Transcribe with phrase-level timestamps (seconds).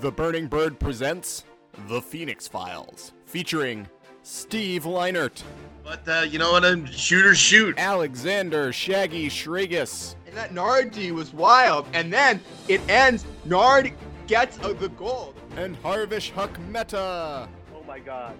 [0.00, 1.44] The Burning Bird presents
[1.88, 3.88] The Phoenix Files, featuring
[4.22, 5.42] Steve Leinert,
[5.84, 6.64] But uh, you know what?
[6.64, 7.78] A shooter shoot.
[7.78, 11.86] Alexander Shaggy Shregas, And that Nard D was wild.
[11.92, 13.24] And then it ends.
[13.44, 13.92] Nard
[14.26, 15.34] gets uh, the gold.
[15.56, 17.48] and Harvish Huck Meta.
[17.74, 18.36] Oh my god.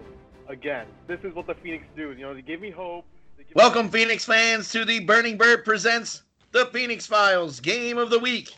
[0.48, 2.10] Again, this is what the Phoenix do.
[2.12, 3.04] You know, they give me hope.
[3.36, 7.98] They give me- Welcome, Phoenix fans, to the Burning Bird presents the Phoenix Files Game
[7.98, 8.52] of the Week.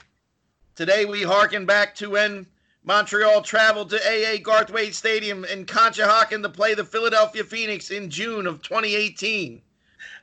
[0.75, 2.47] Today we harken back to when
[2.89, 8.47] Montreal traveled to AA Garthwaite Stadium in Conshohocken to play the Philadelphia Phoenix in June
[8.47, 9.61] of 2018.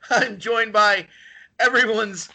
[0.10, 1.06] I'm joined by
[1.60, 2.28] everyone's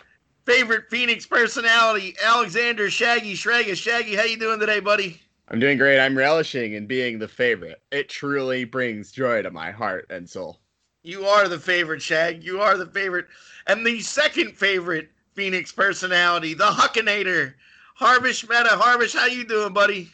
[0.47, 3.79] favorite Phoenix personality, Alexander Shaggy Shregas.
[3.79, 5.21] Shaggy, how you doing today, buddy?
[5.49, 5.99] I'm doing great.
[5.99, 7.83] I'm relishing in being the favorite.
[7.91, 10.61] It truly brings joy to my heart and soul.
[11.03, 12.45] You are the favorite, Shag.
[12.45, 13.27] You are the favorite.
[13.67, 17.57] And the second favorite Phoenix personality, the Huckinator,
[17.97, 18.77] Harvish Meta.
[18.77, 20.09] Harvish, how you doing, buddy?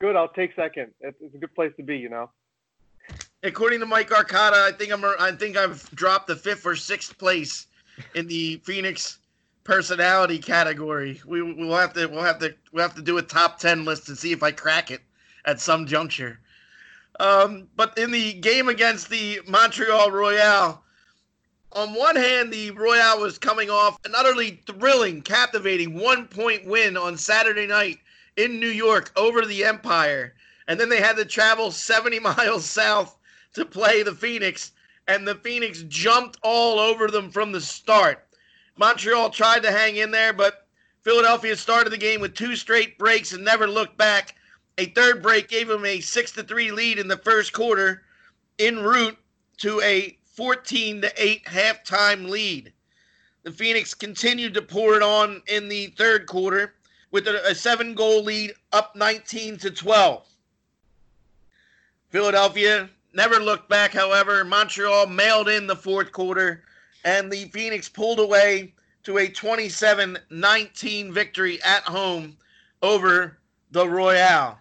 [0.00, 0.92] Good, I'll take second.
[1.00, 2.30] It's, a good place to be, you know.
[3.42, 7.16] According to Mike Arcata, I think I'm I think I've dropped the fifth or sixth
[7.18, 7.66] place
[8.14, 9.18] in the Phoenix
[9.64, 11.20] personality category.
[11.26, 14.08] We we'll have to we'll have to we'll have to do a top ten list
[14.08, 15.00] and see if I crack it
[15.44, 16.40] at some juncture.
[17.20, 20.82] Um, but in the game against the Montreal Royale,
[21.72, 26.96] on one hand, the Royale was coming off an utterly thrilling, captivating one point win
[26.96, 27.98] on Saturday night
[28.38, 30.34] in New York over the Empire.
[30.68, 33.18] And then they had to travel 70 miles south
[33.54, 34.72] to play the Phoenix,
[35.08, 38.26] and the Phoenix jumped all over them from the start.
[38.76, 40.68] Montreal tried to hang in there, but
[41.02, 44.36] Philadelphia started the game with two straight breaks and never looked back.
[44.76, 48.02] A third break gave them a 6 to 3 lead in the first quarter
[48.60, 49.18] en route
[49.56, 52.72] to a 14 to 8 halftime lead.
[53.42, 56.74] The Phoenix continued to pour it on in the third quarter
[57.10, 60.26] with a, a seven goal lead up 19 to 12.
[62.10, 64.44] Philadelphia never looked back, however.
[64.44, 66.64] Montreal mailed in the fourth quarter,
[67.04, 68.74] and the Phoenix pulled away
[69.04, 72.36] to a 27 19 victory at home
[72.82, 73.38] over
[73.70, 74.58] the Royale.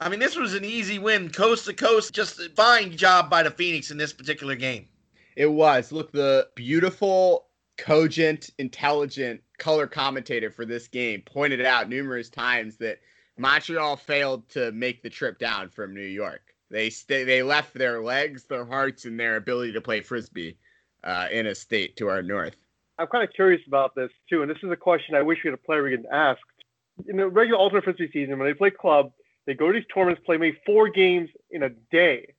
[0.00, 2.12] I mean, this was an easy win, coast to coast.
[2.12, 4.88] Just a fine job by the Phoenix in this particular game.
[5.36, 5.92] It was.
[5.92, 7.46] Look, the beautiful,
[7.78, 12.98] cogent, intelligent color commentator for this game pointed out numerous times that
[13.38, 16.54] Montreal failed to make the trip down from New York.
[16.70, 20.58] They stay, they left their legs, their hearts, and their ability to play frisbee
[21.02, 22.56] uh, in a state to our north.
[22.98, 25.48] I'm kind of curious about this, too, and this is a question I wish we
[25.48, 26.42] had a player we could ask.
[27.08, 29.12] In the regular ultimate frisbee season, when they play club,
[29.46, 32.34] they go to these tournaments, play maybe four games in a day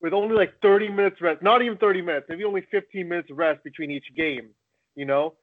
[0.00, 3.64] with only like 30 minutes rest, not even 30 minutes, maybe only 15 minutes rest
[3.64, 4.50] between each game,
[4.94, 5.34] you know?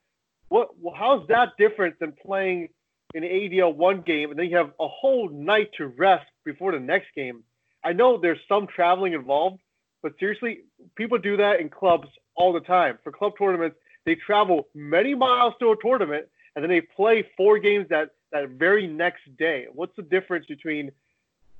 [0.49, 2.69] What, how's that different than playing
[3.13, 6.79] an AUDL one game and then you have a whole night to rest before the
[6.79, 7.43] next game?
[7.83, 9.59] I know there's some traveling involved,
[10.01, 10.61] but seriously,
[10.95, 12.97] people do that in clubs all the time.
[13.03, 17.59] For club tournaments, they travel many miles to a tournament and then they play four
[17.59, 19.67] games that, that very next day.
[19.73, 20.91] What's the difference between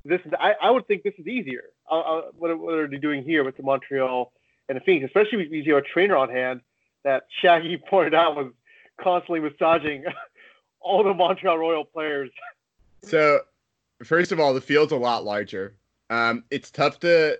[0.05, 0.21] this?
[0.39, 1.65] I, I would think this is easier.
[1.89, 4.31] Uh, uh, what, what are they doing here with the Montreal
[4.69, 6.61] and the Phoenix, especially if you have a trainer on hand
[7.03, 8.51] that Shaggy pointed out was
[9.01, 10.03] constantly massaging
[10.81, 12.29] all the Montreal Royale players.
[13.03, 13.41] So,
[14.03, 15.77] first of all, the field's a lot larger.
[16.09, 17.37] Um, it's tough to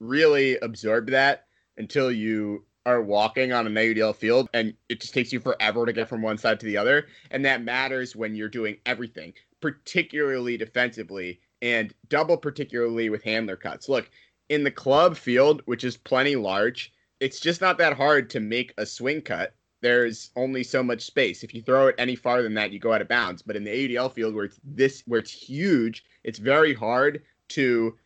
[0.00, 5.32] really absorb that until you are walking on an AUDL field, and it just takes
[5.32, 7.06] you forever to get from one side to the other.
[7.30, 13.88] And that matters when you're doing everything, particularly defensively, and double particularly with handler cuts.
[13.88, 14.10] Look,
[14.48, 18.72] in the club field, which is plenty large, it's just not that hard to make
[18.78, 21.42] a swing cut there's only so much space.
[21.42, 23.42] If you throw it any farther than that, you go out of bounds.
[23.42, 27.96] But in the AUDL field where it's this where it's huge, it's very hard to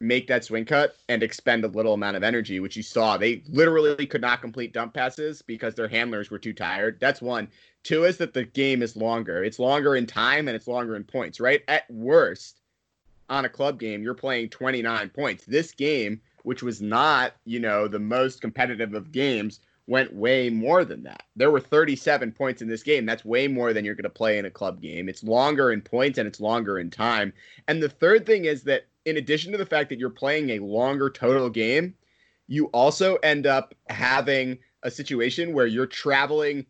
[0.00, 3.16] make that swing cut and expend a little amount of energy, which you saw.
[3.16, 6.98] They literally could not complete dump passes because their handlers were too tired.
[7.00, 7.48] That's one.
[7.82, 9.42] Two is that the game is longer.
[9.42, 11.62] It's longer in time and it's longer in points, right?
[11.66, 12.60] At worst,
[13.28, 15.44] on a club game, you're playing 29 points.
[15.44, 20.84] This game, which was not, you know, the most competitive of games, went way more
[20.84, 21.24] than that.
[21.34, 23.06] There were 37 points in this game.
[23.06, 25.08] That's way more than you're going to play in a club game.
[25.08, 27.32] It's longer in points and it's longer in time.
[27.66, 30.58] And the third thing is that in addition to the fact that you're playing a
[30.58, 31.94] longer total game,
[32.48, 36.66] you also end up having a situation where you're traveling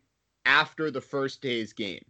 [0.47, 2.05] after the first day's game,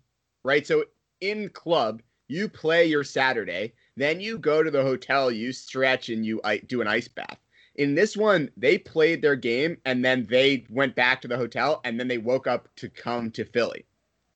[0.45, 0.67] right?
[0.67, 0.85] So
[1.23, 6.25] in club, you play your Saturday, then you go to the hotel, you stretch, and
[6.25, 7.39] you uh, do an ice bath.
[7.79, 11.81] In this one, they played their game and then they went back to the hotel
[11.85, 13.87] and then they woke up to come to Philly.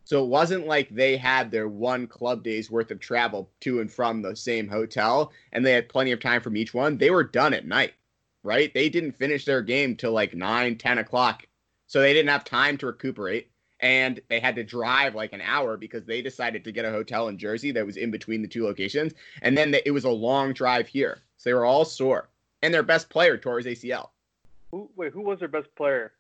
[0.04, 3.90] So it wasn't like they had their one club day's worth of travel to and
[3.90, 6.98] from the same hotel and they had plenty of time from each one.
[6.98, 7.94] They were done at night,
[8.44, 8.72] right?
[8.72, 11.44] They didn't finish their game till like 9, 10 o'clock.
[11.88, 13.50] So they didn't have time to recuperate.
[13.80, 17.26] And they had to drive like an hour because they decided to get a hotel
[17.26, 19.14] in Jersey that was in between the two locations.
[19.42, 21.22] And then it was a long drive here.
[21.38, 22.28] So they were all sore.
[22.62, 24.11] And their best player tore his ACL.
[24.70, 26.12] Who, wait, who was their best player?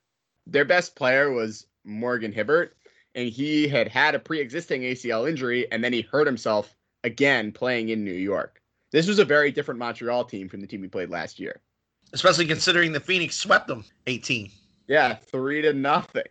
[0.46, 2.76] Their best player was Morgan Hibbert
[3.14, 6.74] and he had had a pre-existing ACL injury, and then he hurt himself
[7.04, 8.60] again playing in New York.
[8.90, 11.60] This was a very different Montreal team from the team he played last year.
[12.12, 14.50] Especially considering the Phoenix swept them 18.
[14.86, 16.24] Yeah, three to nothing.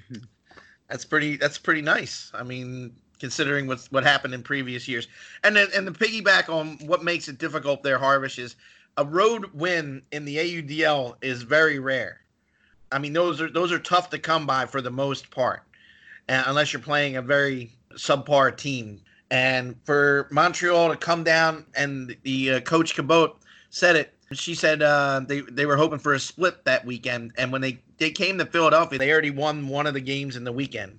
[0.88, 1.36] that's pretty.
[1.36, 2.32] That's pretty nice.
[2.34, 5.06] I mean, considering what what happened in previous years,
[5.44, 8.56] and then and the piggyback on what makes it difficult there, Harvish is
[8.96, 12.20] a road win in the AUDL is very rare.
[12.92, 15.62] I mean, those are those are tough to come by for the most part
[16.28, 19.00] unless you're playing a very subpar team.
[19.30, 23.32] And for Montreal to come down, and the uh, coach Cabot
[23.70, 24.12] said it.
[24.32, 27.80] She said uh, they they were hoping for a split that weekend, and when they
[27.98, 30.98] they came to Philadelphia, they already won one of the games in the weekend.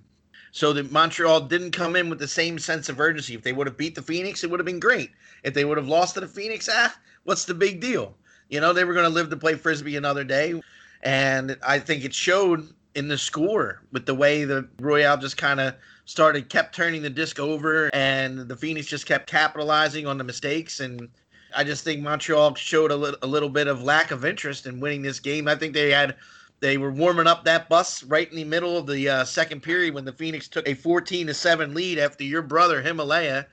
[0.51, 3.35] So the Montreal didn't come in with the same sense of urgency.
[3.35, 5.11] If they would have beat the Phoenix, it would have been great.
[5.43, 6.95] If they would have lost to the Phoenix, ah,
[7.27, 8.15] what's the big deal?
[8.49, 10.61] You know, they were going to live to play frisbee another day,
[11.03, 15.59] and I think it showed in the score with the way the Royale just kind
[15.59, 15.75] of
[16.05, 20.79] started, kept turning the disc over, and the Phoenix just kept capitalizing on the mistakes.
[20.79, 21.09] And
[21.53, 24.79] I just think Montreal showed a, li- a little bit of lack of interest in
[24.79, 25.49] winning this game.
[25.49, 26.15] I think they had
[26.61, 29.93] they were warming up that bus right in the middle of the uh, second period
[29.93, 33.45] when the Phoenix took a 14 to 7 lead after your brother Himalaya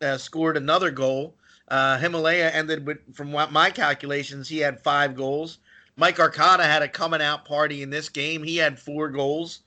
[0.00, 1.34] uh, scored another goal.
[1.68, 5.58] Uh, Himalaya ended with, from my calculations, he had five goals.
[5.96, 8.42] Mike Arcata had a coming out party in this game.
[8.42, 9.60] He had four goals.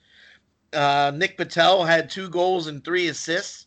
[0.72, 3.66] Uh, Nick Patel had two goals and three assists.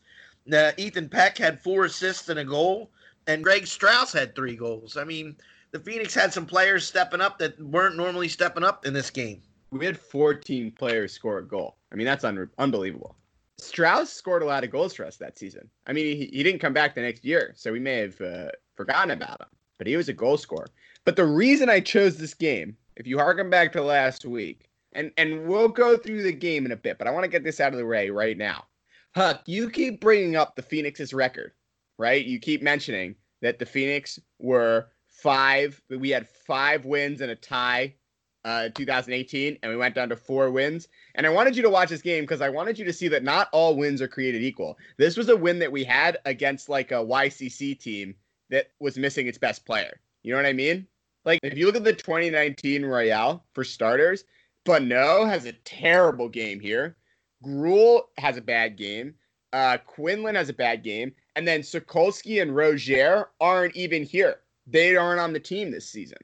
[0.52, 2.90] Uh, Ethan Peck had four assists and a goal.
[3.26, 4.96] And Greg Strauss had three goals.
[4.96, 5.36] I mean,
[5.72, 9.42] the Phoenix had some players stepping up that weren't normally stepping up in this game.
[9.70, 11.76] We had 14 players score a goal.
[11.92, 13.16] I mean, that's un- unbelievable.
[13.62, 15.68] Strauss scored a lot of goals for us that season.
[15.86, 18.48] I mean, he, he didn't come back the next year, so we may have uh,
[18.74, 19.48] forgotten about him,
[19.78, 20.66] but he was a goal scorer.
[21.04, 25.10] But the reason I chose this game, if you harken back to last week, and
[25.16, 27.60] and we'll go through the game in a bit, but I want to get this
[27.60, 28.64] out of the way right now.
[29.14, 31.52] Huck, you keep bringing up the Phoenix's record,
[31.98, 32.24] right?
[32.24, 35.80] You keep mentioning that the Phoenix were five.
[35.88, 37.94] We had five wins and a tie,
[38.44, 40.88] uh, 2018, and we went down to four wins.
[41.14, 43.22] And I wanted you to watch this game because I wanted you to see that
[43.22, 44.78] not all wins are created equal.
[44.96, 48.14] This was a win that we had against like a YCC team
[48.50, 50.00] that was missing its best player.
[50.22, 50.86] You know what I mean?
[51.24, 54.24] Like if you look at the 2019 Royale for starters,
[54.64, 56.96] Bonneau has a terrible game here.
[57.42, 59.14] Gruel has a bad game.
[59.52, 64.36] Uh, Quinlan has a bad game, and then Sokolsky and Roger aren't even here.
[64.66, 66.18] They aren't on the team this season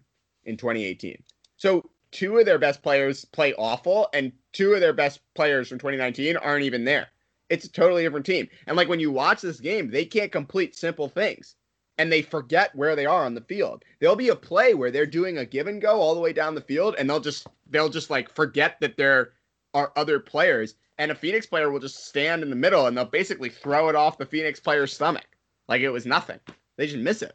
[0.44, 1.22] in 2018.
[1.56, 5.78] So two of their best players play awful, and two of their best players from
[5.78, 7.08] 2019 aren't even there.
[7.48, 8.48] It's a totally different team.
[8.66, 11.56] And like when you watch this game, they can't complete simple things
[11.98, 13.84] and they forget where they are on the field.
[13.98, 16.54] There'll be a play where they're doing a give and go all the way down
[16.54, 19.32] the field, and they'll just they'll just like forget that there
[19.74, 23.04] are other players, and a Phoenix player will just stand in the middle and they'll
[23.04, 25.26] basically throw it off the Phoenix player's stomach
[25.68, 26.40] like it was nothing.
[26.76, 27.34] They just miss it.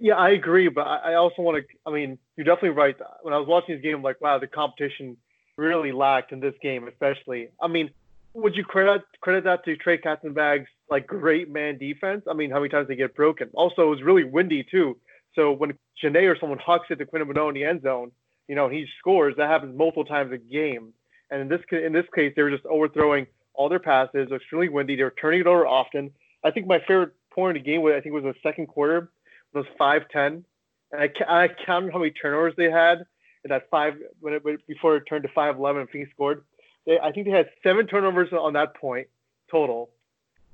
[0.00, 1.74] Yeah, I agree, but I also want to.
[1.86, 2.96] I mean, you're definitely right.
[3.22, 5.16] When I was watching this game, I'm like, wow, the competition
[5.56, 7.48] really lacked in this game, especially.
[7.60, 7.90] I mean,
[8.34, 12.24] would you credit credit that to Trey Katzenbach's like great man defense?
[12.28, 13.48] I mean, how many times they get broken?
[13.54, 14.98] Also, it was really windy too.
[15.34, 18.12] So when Janae or someone hucks it to Quinn Bonneau in the end zone,
[18.48, 19.34] you know, he scores.
[19.38, 20.92] That happens multiple times a game.
[21.30, 24.30] And in this in this case, they were just overthrowing all their passes.
[24.30, 24.96] Extremely windy.
[24.96, 26.10] They were turning it over often.
[26.44, 29.10] I think my favorite point of the game was I think was the second quarter.
[29.54, 30.44] It was five ten,
[30.92, 33.04] and I, I counted how many turnovers they had
[33.44, 36.44] in that five when it before it turned to five eleven Phoenix scored.
[36.86, 39.08] They, I think they had seven turnovers on that point
[39.50, 39.90] total,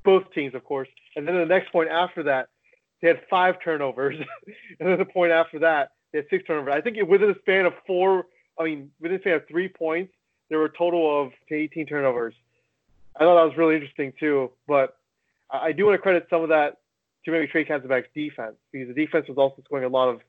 [0.05, 0.89] both teams, of course.
[1.17, 2.49] And then the next point after that,
[3.01, 4.17] they had five turnovers,
[4.81, 6.75] and then the point after that, they had six turnovers.
[6.77, 8.27] I think it, within a span of four,
[8.59, 10.13] I mean, within a span of three points,
[10.49, 12.35] there were a total of 18 turnovers.
[13.17, 14.51] I thought that was really interesting too.
[14.67, 14.97] But
[15.51, 16.79] I, do want to credit some of that
[17.29, 20.23] to maybe Trey Katzenbach's defense because the defense was also scoring a lot of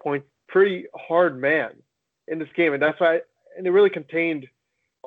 [0.00, 1.70] points, pretty hard man
[2.28, 3.20] in this game, and that's why.
[3.56, 4.46] And it really contained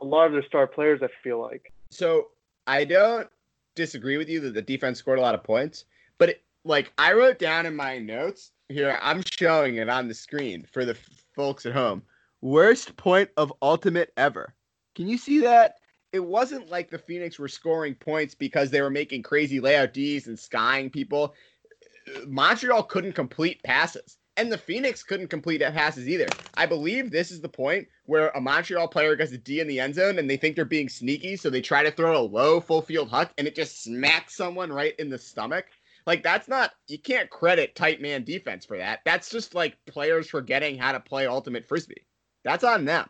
[0.02, 1.02] a lot of their star players.
[1.04, 1.74] I feel like.
[1.90, 2.28] So
[2.68, 3.28] I don't
[3.76, 5.86] disagree with you that the defense scored a lot of points,
[6.20, 10.14] but it, like I wrote down in my notes here, I'm showing it on the
[10.14, 10.96] screen for the
[11.36, 12.04] folks at home.
[12.42, 14.54] Worst point of ultimate ever.
[14.94, 15.79] Can you see that?
[16.12, 20.28] It wasn't like the Phoenix were scoring points because they were making crazy layout Ds
[20.28, 21.36] and skying people.
[22.28, 24.18] Montreal couldn't complete passes.
[24.38, 26.28] And the Phoenix couldn't complete passes either.
[26.56, 29.82] I believe this is the point where a Montreal player gets a D in the
[29.82, 32.62] end zone and they think they're being sneaky, so they try to throw a low
[32.62, 35.66] full field huck and it just smacks someone right in the stomach.
[36.08, 39.02] Like that's not you can't credit tight man defense for that.
[39.04, 42.06] That's just like players forgetting how to play ultimate frisbee.
[42.44, 43.10] That's on them.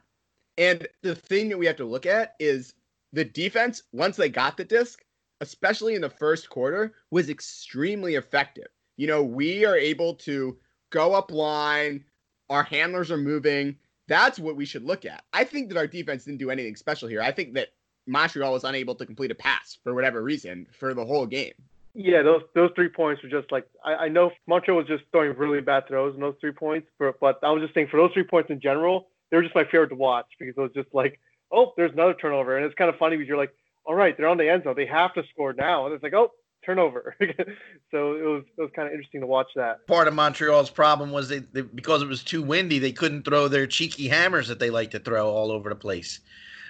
[0.58, 2.74] And the thing that we have to look at is
[3.14, 5.04] the defense once they got the disc,
[5.42, 8.68] especially in the first quarter, was extremely effective.
[8.98, 10.58] You know, we are able to
[10.90, 12.04] go up line,
[12.50, 13.78] our handlers are moving.
[14.08, 15.24] That's what we should look at.
[15.34, 17.22] I think that our defense didn't do anything special here.
[17.22, 17.70] I think that
[18.08, 21.54] Montreal was unable to complete a pass for whatever reason for the whole game.
[21.94, 25.36] Yeah, those those three points were just like I, I know Montreal was just throwing
[25.38, 28.12] really bad throws in those three points, but but I was just saying for those
[28.14, 30.94] three points in general, they were just my favorite to watch because it was just
[30.94, 31.20] like,
[31.52, 33.54] oh, there's another turnover, and it's kind of funny because you're like,
[33.86, 36.14] all right, they're on the end zone, they have to score now, and it's like,
[36.14, 36.32] oh,
[36.66, 37.16] turnover.
[37.92, 39.86] so it was it was kind of interesting to watch that.
[39.88, 43.48] Part of Montreal's problem was they, they because it was too windy, they couldn't throw
[43.48, 46.20] their cheeky hammers that they like to throw all over the place.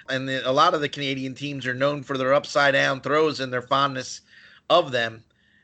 [0.08, 3.40] And the, a lot of the Canadian teams are known for their upside down throws
[3.40, 4.22] and their fondness
[4.68, 5.22] of them.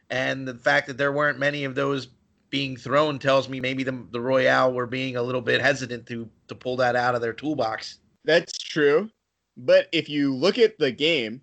[0.08, 2.08] And the fact that there weren't many of those
[2.50, 6.28] being thrown tells me maybe the, the Royale were being a little bit hesitant to
[6.48, 7.98] to pull that out of their toolbox.
[8.26, 9.08] That's true.
[9.56, 11.40] But if you look at the game,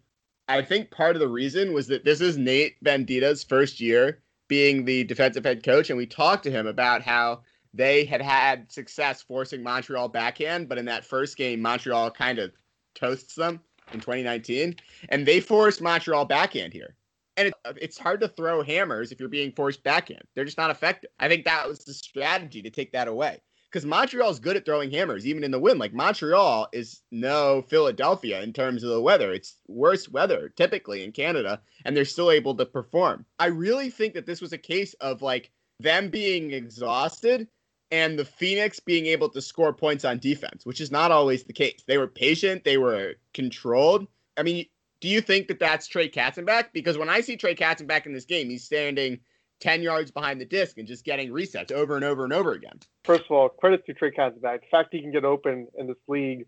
[0.47, 4.85] I think part of the reason was that this is Nate Bandita's first year being
[4.85, 7.41] the defensive head coach, and we talked to him about how
[7.73, 12.51] they had had success forcing Montreal backhand, but in that first game, Montreal kind of
[12.93, 13.61] toasts them
[13.93, 14.75] in 2019,
[15.09, 16.95] and they forced Montreal backhand here.
[17.37, 20.21] And it, it's hard to throw hammers if you're being forced backhand.
[20.35, 21.09] They're just not effective.
[21.17, 23.41] I think that was the strategy to take that away
[23.73, 25.79] because Montreal is good at throwing hammers, even in the wind.
[25.79, 29.33] Like Montreal is no Philadelphia in terms of the weather.
[29.33, 33.25] It's worse weather typically in Canada, and they're still able to perform.
[33.39, 35.49] I really think that this was a case of like
[35.79, 37.47] them being exhausted
[37.89, 41.53] and the Phoenix being able to score points on defense, which is not always the
[41.53, 41.81] case.
[41.87, 44.07] They were patient, they were controlled.
[44.37, 44.67] I mean,
[45.01, 46.67] do you think that that's Trey Katzenbach?
[46.73, 49.19] Because when I see Trey Katzenbach in this game, he's standing
[49.63, 52.77] 10 yards behind the disc and just getting resets over and over and over again.
[53.05, 54.59] First of all, credit to Trey Katzenbach.
[54.59, 56.45] The fact he can get open in this league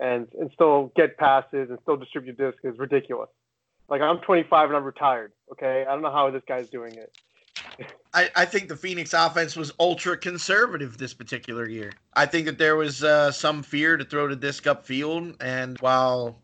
[0.00, 3.28] and, and still get passes and still distribute disc is ridiculous.
[3.88, 5.84] Like, I'm 25 and I'm retired, okay?
[5.88, 7.16] I don't know how this guy's doing it.
[8.12, 11.92] I, I think the Phoenix offense was ultra conservative this particular year.
[12.14, 16.42] I think that there was uh, some fear to throw the disc upfield, and while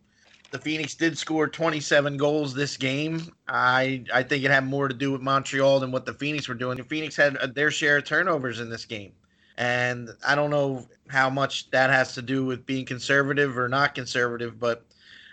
[0.53, 3.33] the Phoenix did score 27 goals this game.
[3.49, 6.55] I I think it had more to do with Montreal than what the Phoenix were
[6.55, 6.77] doing.
[6.77, 9.13] The Phoenix had uh, their share of turnovers in this game.
[9.57, 13.95] And I don't know how much that has to do with being conservative or not
[13.95, 14.85] conservative, but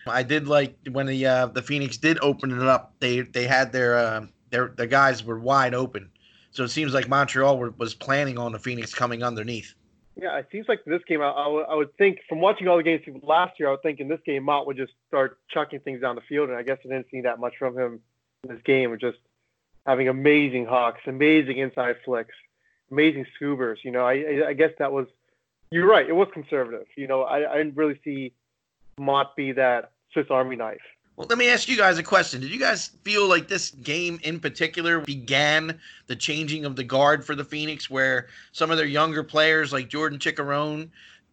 [0.08, 2.94] I did like when the uh, the Phoenix did open it up.
[3.00, 6.10] They they had their uh, their the guys were wide open,
[6.52, 9.74] so it seems like Montreal were, was planning on the Phoenix coming underneath.
[10.22, 12.78] Yeah, it seems like this game, I, I, w- I would think from watching all
[12.78, 15.80] the games last year, I would think in this game, Mott would just start chucking
[15.80, 16.50] things down the field.
[16.50, 18.02] And I guess I didn't see that much from him
[18.44, 19.18] in this game, just
[19.86, 22.36] having amazing hucks, amazing inside flicks,
[22.92, 23.78] amazing scoobers.
[23.84, 25.08] You know, I, I guess that was,
[25.72, 26.88] you're right, it was conservative.
[26.98, 28.34] You know, I, I didn't really see
[28.98, 30.82] Mott be that Swiss Army knife.
[31.20, 32.40] Well, let me ask you guys a question.
[32.40, 37.26] Did you guys feel like this game in particular began the changing of the guard
[37.26, 40.90] for the Phoenix, where some of their younger players like Jordan Chicharron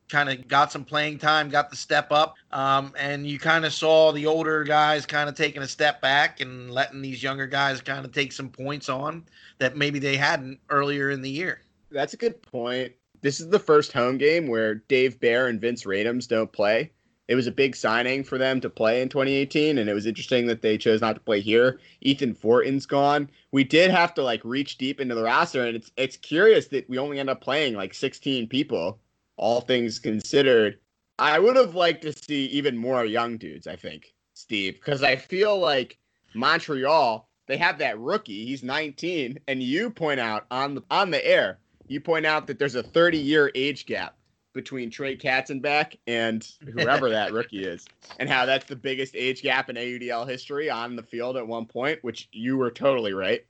[0.09, 3.73] kind of got some playing time, got the step up, um, and you kind of
[3.73, 7.81] saw the older guys kind of taking a step back and letting these younger guys
[7.81, 9.25] kind of take some points on
[9.59, 11.61] that maybe they hadn't earlier in the year?
[11.93, 12.93] That's a good point.
[13.21, 16.91] This is the first home game where Dave Bear and Vince Radums don't play
[17.29, 20.47] it was a big signing for them to play in 2018 and it was interesting
[20.47, 21.81] that they chose not to play here.
[22.01, 23.29] Ethan fortin's gone.
[23.51, 26.89] We did have to like reach deep into the roster and it's it's curious that
[26.89, 28.99] we only end up playing like 16 people
[29.37, 30.79] all things considered.
[31.19, 35.17] I would have liked to see even more young dudes i think steve because i
[35.17, 35.99] feel like
[36.35, 41.27] montreal they have that rookie he's 19 and you point out on the on the
[41.27, 44.17] air you point out that there's a 30 year age gap
[44.57, 46.45] between Trey Katzenbach and
[46.75, 47.87] whoever that rookie is,
[48.19, 51.67] and how that's the biggest age gap in AUDL history on the field at one
[51.67, 53.47] point, which you were totally right.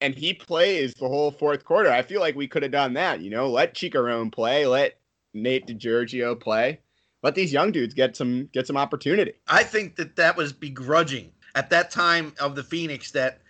[0.00, 1.90] And he plays the whole fourth quarter.
[1.90, 4.98] I feel like we could have done that, you know, let Chicharron play, let
[5.34, 6.80] Nate DiGiorgio play,
[7.22, 9.34] let these young dudes get some get some opportunity.
[9.48, 13.40] I think that that was begrudging at that time of the Phoenix that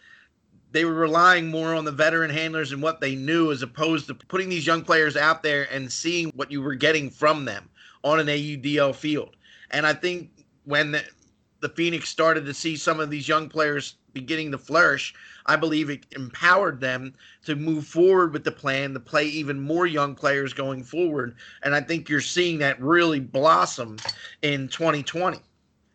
[0.76, 4.14] they were relying more on the veteran handlers and what they knew as opposed to
[4.14, 7.71] putting these young players out there and seeing what you were getting from them
[8.04, 9.37] on an AUDL field.
[9.71, 10.30] And I think
[10.64, 11.02] when the,
[11.61, 15.14] the Phoenix started to see some of these young players beginning to flourish,
[15.47, 17.14] I believe it empowered them
[17.47, 21.37] to move forward with the plan to play even more young players going forward.
[21.62, 23.97] And I think you're seeing that really blossom
[24.42, 25.38] in 2020.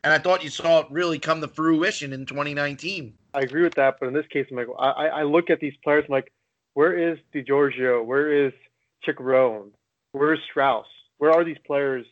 [0.04, 3.14] And I thought you saw it really come to fruition in 2019.
[3.34, 5.74] I agree with that, but in this case, I'm like, I, I look at these
[5.84, 6.32] players, I'm like,
[6.74, 8.04] where is DiGiorgio?
[8.04, 8.54] Where is
[9.08, 9.70] Chicharron?
[10.14, 10.88] Where is Strauss?
[11.18, 12.06] Where are these players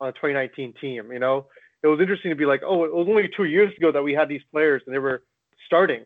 [0.00, 1.12] on the 2019 team?
[1.12, 1.46] You know,
[1.82, 4.14] it was interesting to be like, oh, it was only two years ago that we
[4.14, 5.22] had these players and they were
[5.66, 6.04] starting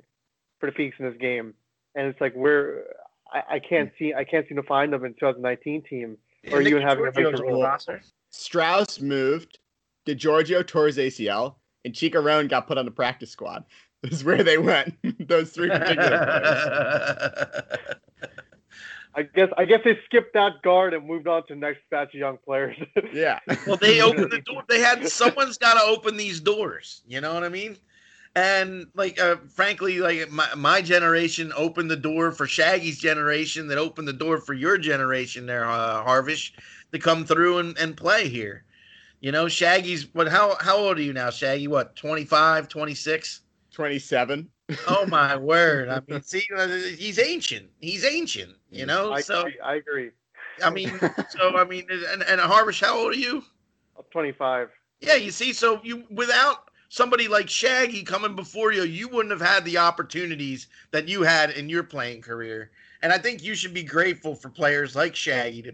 [0.58, 1.54] for the Phoenix in this game,
[1.94, 2.84] and it's like where
[3.32, 4.04] I, I can't hmm.
[4.04, 6.18] see, I can't seem to find them in 2019 team
[6.52, 7.36] or even having a major
[8.30, 9.00] Strauss Strus
[10.06, 10.20] moved.
[10.20, 13.64] DiGiorgio tore his ACL, and Chicharron got put on the practice squad.
[14.02, 14.94] This is where they went.
[15.28, 17.72] Those three particular players.
[19.14, 22.14] I guess I guess they skipped that guard and moved on to the next batch
[22.14, 22.78] of young players.
[23.12, 23.40] Yeah.
[23.66, 24.62] well, they opened the door.
[24.70, 27.02] They had someone's got to open these doors.
[27.06, 27.76] You know what I mean?
[28.36, 33.78] And like, uh, frankly, like my, my generation opened the door for Shaggy's generation, that
[33.78, 36.52] opened the door for your generation there, uh, Harvish,
[36.92, 38.64] to come through and, and play here.
[39.20, 40.28] You know, Shaggy's what?
[40.28, 41.68] How how old are you now, Shaggy?
[41.68, 43.42] What, 25, 26?
[43.70, 44.48] 27.
[44.88, 45.88] Oh my word!
[45.90, 47.68] I mean, see, uh, he's ancient.
[47.80, 48.54] He's ancient.
[48.70, 50.10] You know, I so agree, I agree.
[50.64, 50.98] I mean,
[51.28, 53.42] so I mean, and and Harvish, how old are you?
[53.96, 54.70] I'm 25.
[55.00, 59.46] Yeah, you see, so you without somebody like Shaggy coming before you, you wouldn't have
[59.46, 62.70] had the opportunities that you had in your playing career.
[63.02, 65.72] And I think you should be grateful for players like Shaggy to,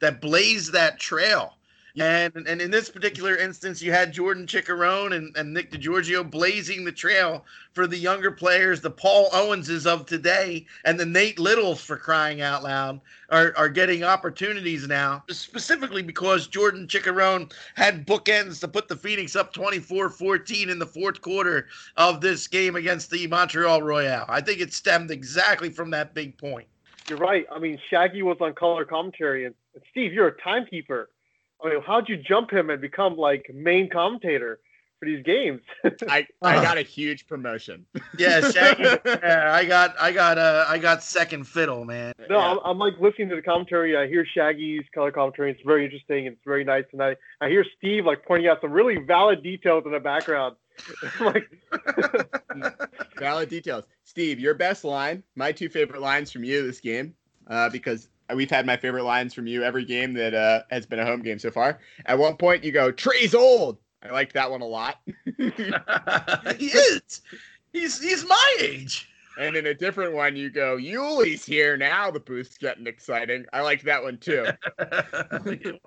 [0.00, 1.56] that blaze that trail.
[2.00, 6.84] And and in this particular instance, you had Jordan Chicharron and, and Nick DiGiorgio blazing
[6.84, 11.82] the trail for the younger players, the Paul Owenses of today, and the Nate Littles
[11.82, 18.60] for crying out loud are, are getting opportunities now, specifically because Jordan Chicharron had bookends
[18.60, 23.26] to put the Phoenix up 24-14 in the fourth quarter of this game against the
[23.26, 24.26] Montreal Royale.
[24.28, 26.68] I think it stemmed exactly from that big point.
[27.08, 27.46] You're right.
[27.50, 31.08] I mean, Shaggy was on color commentary, and, and Steve, you're a timekeeper.
[31.62, 34.60] I mean, how'd you jump him and become like main commentator
[34.98, 35.60] for these games?
[36.08, 37.86] I, I got a huge promotion.
[38.18, 38.84] Yeah, Shaggy.
[39.04, 42.12] yeah, I got I got uh I got second fiddle, man.
[42.28, 43.96] no, I'm, I'm like listening to the commentary.
[43.96, 45.50] I hear Shaggy's color commentary.
[45.50, 46.26] It's very interesting.
[46.26, 49.84] It's very nice, and I, I hear Steve like pointing out some really valid details
[49.86, 50.56] in the background.
[51.20, 51.50] like,
[53.18, 53.84] Valid details.
[54.04, 57.14] Steve, your best line, my two favorite lines from you this game,
[57.46, 60.98] uh, because we've had my favorite lines from you every game that uh, has been
[60.98, 61.78] a home game so far.
[62.06, 63.78] At one point, you go, Trey's old.
[64.02, 64.98] I liked that one a lot.
[66.58, 67.22] he is.
[67.72, 69.08] He's he's my age.
[69.38, 72.10] and in a different one, you go, Yuli's here now.
[72.10, 73.46] The booth's getting exciting.
[73.52, 74.46] I liked that one too.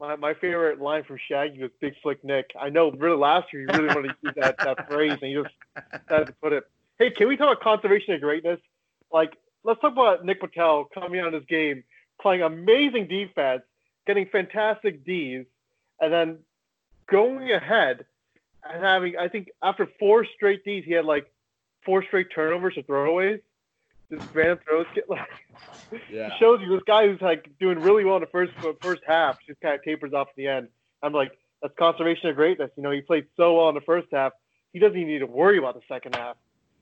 [0.00, 2.52] my, my favorite line from Shaggy was Big Slick Nick.
[2.58, 5.42] I know really last year you really wanted to use that, that phrase and you
[5.42, 5.54] just
[6.08, 6.64] had to put it.
[6.98, 8.60] Hey, can we talk about conservation of greatness?
[9.12, 11.82] Like, let's talk about Nick Patel coming on this game,
[12.22, 13.62] playing amazing defense,
[14.06, 15.44] getting fantastic D's,
[16.00, 16.38] and then
[17.10, 18.04] going ahead
[18.64, 21.26] and having, I think, after four straight D's, he had like
[21.84, 23.40] four straight turnovers or throwaways.
[24.10, 25.28] Just random throws get like
[26.10, 26.30] Yeah.
[26.38, 29.60] shows you this guy who's like doing really well in the first first half, just
[29.60, 30.68] kind of tapers off at the end.
[31.02, 32.70] I'm like, that's conservation of greatness.
[32.76, 34.32] You know, he played so well in the first half.
[34.72, 36.36] He doesn't even need to worry about the second half.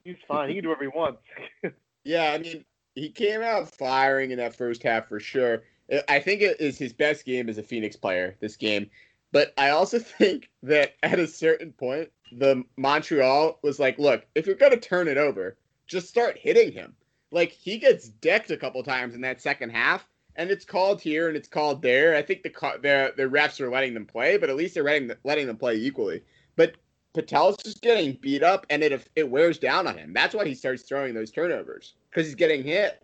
[0.04, 0.48] He's fine.
[0.48, 1.22] He can do whatever he wants.
[2.06, 5.64] Yeah, I mean, he came out firing in that first half for sure.
[5.90, 8.90] I- I think it is his best game as a Phoenix player this game.
[9.32, 14.46] But I also think that at a certain point, the Montreal was like, look, if
[14.46, 16.94] you're going to turn it over, just start hitting him.
[17.30, 21.28] Like, he gets decked a couple times in that second half, and it's called here
[21.28, 22.16] and it's called there.
[22.16, 25.10] I think the the, the refs are letting them play, but at least they're letting,
[25.24, 26.22] letting them play equally.
[26.56, 26.74] But
[27.14, 30.12] Patel's just getting beat up, and it it wears down on him.
[30.12, 33.00] That's why he starts throwing those turnovers because he's getting hit.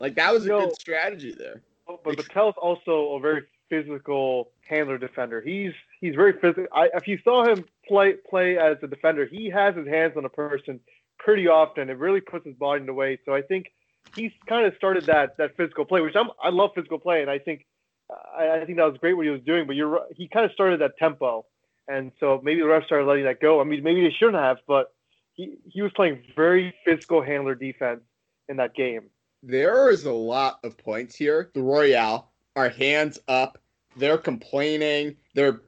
[0.00, 0.66] Like that was a No.
[0.66, 1.62] good strategy there.
[1.86, 5.40] Oh, but Patel's also a very physical handler defender.
[5.40, 6.66] He's he's very physical.
[6.72, 10.24] I, if you saw him play play as a defender, he has his hands on
[10.24, 10.80] a person
[11.18, 11.90] pretty often.
[11.90, 13.18] It really puts his body in the way.
[13.24, 13.72] So I think
[14.16, 17.30] he's kind of started that that physical play, which I'm I love physical play, and
[17.30, 17.66] I think
[18.10, 19.66] I, I think that was great what he was doing.
[19.66, 21.44] But you're he kind of started that tempo,
[21.88, 23.60] and so maybe the refs started letting that go.
[23.60, 24.94] I mean, maybe they shouldn't have, but
[25.34, 28.00] he he was playing very physical handler defense
[28.48, 29.10] in that game.
[29.42, 31.50] There is a lot of points here.
[31.54, 33.58] The Royale are hands up.
[33.96, 35.16] They're complaining.
[35.34, 35.62] They're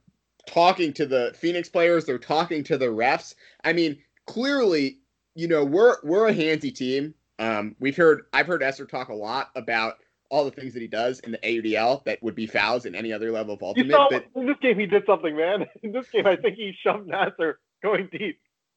[0.47, 2.05] talking to the Phoenix players.
[2.05, 3.35] They're talking to the refs.
[3.65, 4.99] I mean, clearly,
[5.35, 7.15] you know, we're we're a handsy team.
[7.39, 9.97] Um, we've heard I've heard Esther talk a lot about
[10.31, 13.13] all the things that he does in the AUDL that would be fouls in any
[13.13, 13.93] other level of You ultimate.
[13.93, 15.67] saw But in this game he did something, man.
[15.83, 18.41] In this game, I think he shoved Nasser Going deep.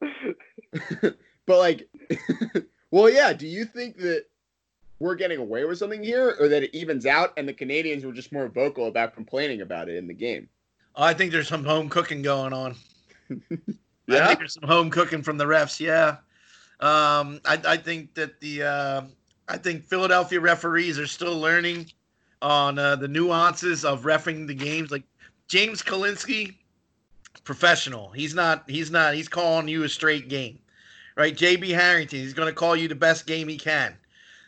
[1.46, 1.88] but like,
[2.90, 3.32] well, yeah.
[3.32, 4.24] Do you think that
[4.98, 8.12] we're getting away with something here, or that it evens out, and the Canadians were
[8.12, 10.48] just more vocal about complaining about it in the game?
[10.94, 12.74] I think there's some home cooking going on.
[13.30, 13.36] I
[14.06, 14.26] Yeah?
[14.26, 15.80] think there's some home cooking from the refs.
[15.80, 16.18] Yeah,
[16.80, 19.02] um, I, I think that the uh,
[19.50, 21.90] I think Philadelphia referees are still learning
[22.40, 24.92] on uh, the nuances of refing the games.
[24.92, 25.02] Like
[25.48, 26.54] James Kalinsky,
[27.42, 28.10] professional.
[28.10, 28.62] He's not.
[28.70, 29.14] He's not.
[29.14, 30.60] He's calling you a straight game,
[31.16, 31.36] right?
[31.36, 32.20] JB Harrington.
[32.20, 33.96] He's going to call you the best game he can.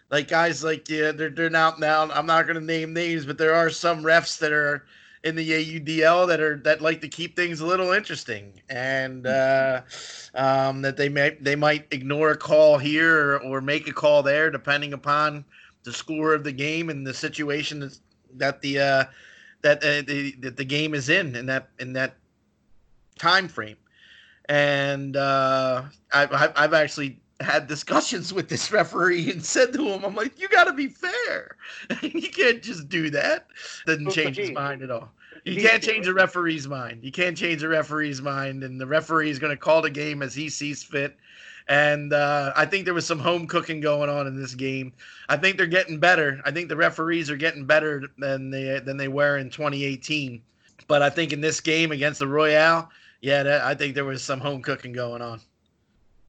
[0.08, 2.08] Like guys like yeah, they're they're not now.
[2.10, 4.84] I'm not going to name names, but there are some refs that are
[5.24, 9.82] in the AUDL that are that like to keep things a little interesting, and uh,
[10.34, 14.22] um, that they may they might ignore a call here or, or make a call
[14.22, 15.44] there, depending upon
[15.84, 17.90] the score of the game and the situation
[18.34, 19.04] that, the uh,
[19.62, 22.16] that uh, the that the game is in in that in that
[23.18, 23.76] time frame.
[24.48, 30.14] And uh, I've I've actually had discussions with this referee and said to him, I'm
[30.14, 31.56] like, you got to be fair.
[32.02, 33.46] you can't just do that.
[33.86, 35.10] Doesn't change his mind at all.
[35.44, 37.02] You can't change a referee's mind.
[37.02, 40.22] You can't change a referee's mind, and the referee is going to call the game
[40.22, 41.16] as he sees fit.
[41.68, 44.92] And uh, I think there was some home cooking going on in this game.
[45.28, 46.40] I think they're getting better.
[46.44, 50.42] I think the referees are getting better than they than they were in 2018.
[50.88, 54.22] But I think in this game against the Royale, yeah, that, I think there was
[54.22, 55.40] some home cooking going on.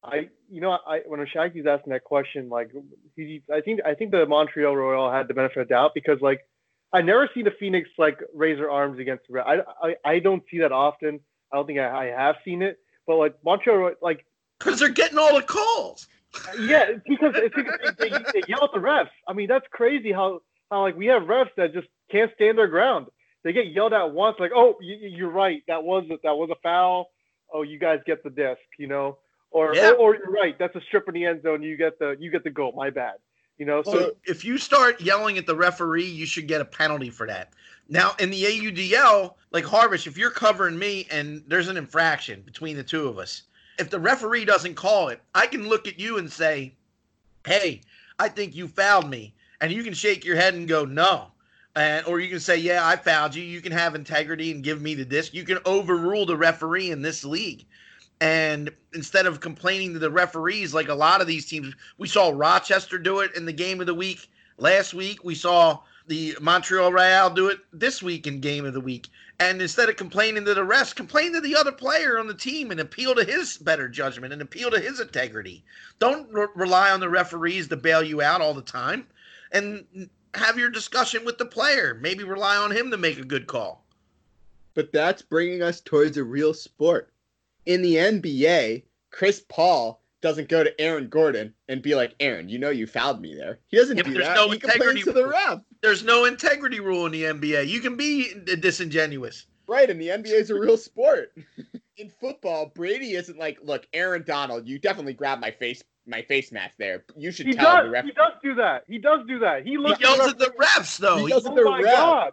[0.04, 2.70] I, you know, I when Shaggy's asking that question, like,
[3.16, 6.42] he, I think, I think the Montreal Royale had the benefit of doubt because, like,
[6.94, 9.40] I never see the Phoenix like raise their arms against the.
[9.40, 11.20] I, I, I don't see that often.
[11.52, 14.28] I don't think I, I have seen it, but like Montreal, like,
[14.60, 16.08] Because they're getting all the calls.
[16.60, 19.10] yeah, it's because it's because they, they, yell at the refs.
[19.28, 22.68] I mean, that's crazy how how like we have refs that just can't stand their
[22.68, 23.08] ground.
[23.44, 26.60] They get yelled at once, like, oh, you, you're right, that was that was a
[26.62, 27.10] foul.
[27.52, 29.18] Oh, you guys get the disc, you know,
[29.54, 29.92] or, Yeah.
[29.92, 31.62] or or you're right, that's a strip in the end zone.
[31.62, 32.74] You get the you get the goal.
[32.76, 33.16] My bad,
[33.58, 33.84] you know.
[33.84, 37.28] So So if you start yelling at the referee, you should get a penalty for
[37.28, 37.54] that.
[37.88, 42.76] Now in the AUDL, like Harvish, if you're covering me and there's an infraction between
[42.76, 43.44] the two of us,
[43.80, 46.74] if the referee doesn't call it, I can look at you and say,
[47.46, 47.82] "Hey,
[48.20, 51.30] I think you fouled me," and you can shake your head and go, "No."
[51.76, 54.82] And, or you can say, "Yeah, I fouled you." You can have integrity and give
[54.82, 55.34] me the disc.
[55.34, 57.66] You can overrule the referee in this league.
[58.24, 62.32] And instead of complaining to the referees, like a lot of these teams, we saw
[62.34, 65.26] Rochester do it in the game of the week last week.
[65.26, 69.10] We saw the Montreal Real do it this week in game of the week.
[69.42, 72.72] And instead of complaining to the refs, complain to the other player on the team
[72.72, 75.66] and appeal to his better judgment and appeal to his integrity.
[76.00, 79.06] Don't re- rely on the referees to bail you out all the time.
[79.52, 82.00] And have your discussion with the player.
[82.02, 83.84] Maybe rely on him to make a good call.
[84.76, 87.10] But that's bringing us towards a real sport.
[87.66, 92.58] In the NBA, Chris Paul doesn't go to Aaron Gordon and be like, Aaron, you
[92.58, 93.60] know you fouled me there.
[93.68, 94.36] He doesn't Yeah, do there's that.
[94.36, 95.32] no he integrity complains to the rule.
[95.32, 95.60] ref.
[95.82, 97.68] There's no integrity rule in the NBA.
[97.68, 99.48] You can be disingenuous.
[99.68, 101.34] Right, and the NBA is a real sport.
[101.98, 106.52] In football, Brady isn't like, look, Aaron Donald, you definitely grabbed my face my face
[106.52, 107.06] mask there.
[107.16, 108.06] You should he tell the does ref.
[108.06, 108.84] he does do that.
[108.88, 109.64] He does do that.
[109.64, 111.18] He He looks yells the at the refs, though.
[111.18, 112.30] He He- yells ref- at the Oh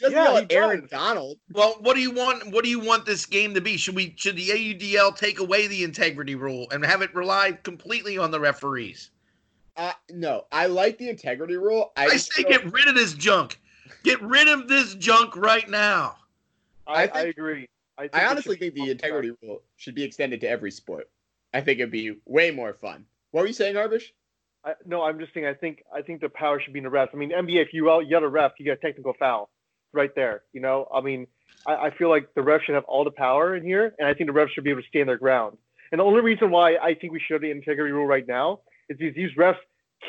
[0.00, 0.14] my ref.
[0.14, 0.16] god.
[0.16, 0.90] He doesn't Yeah, yell Aaron does.
[0.90, 1.38] Donald.
[1.52, 2.50] Well, what do you want?
[2.52, 3.76] What do you want this game to be?
[3.76, 4.14] Should we?
[4.16, 8.40] Should the AUDL take away the integrity rule and have it rely completely on the
[8.40, 9.10] referees?
[9.76, 11.92] Uh, no, I like the integrity rule.
[11.96, 13.60] I, I say get rid of this junk.
[14.02, 16.16] Get rid of this junk right now.
[16.86, 17.68] I, I I, agree.
[17.96, 18.94] I, think I honestly think the bumped up.
[19.04, 21.08] integrity rule should be extended to every sport.
[21.54, 23.04] I think it'd be way more fun.
[23.30, 24.04] What were you saying, Arvish?
[24.64, 25.46] I, no, I'm just saying.
[25.46, 27.08] I think I think the power should be in the refs.
[27.14, 29.48] I mean, NBA, if you yell yell at a ref, you get a technical foul
[29.92, 30.42] right there.
[30.52, 31.26] You know, I mean,
[31.66, 34.14] I, I feel like the refs should have all the power in here, and I
[34.14, 35.56] think the refs should be able to stand their ground.
[35.90, 38.60] And the only reason why I think we should have the integrity rule right now
[38.88, 39.56] is because these refs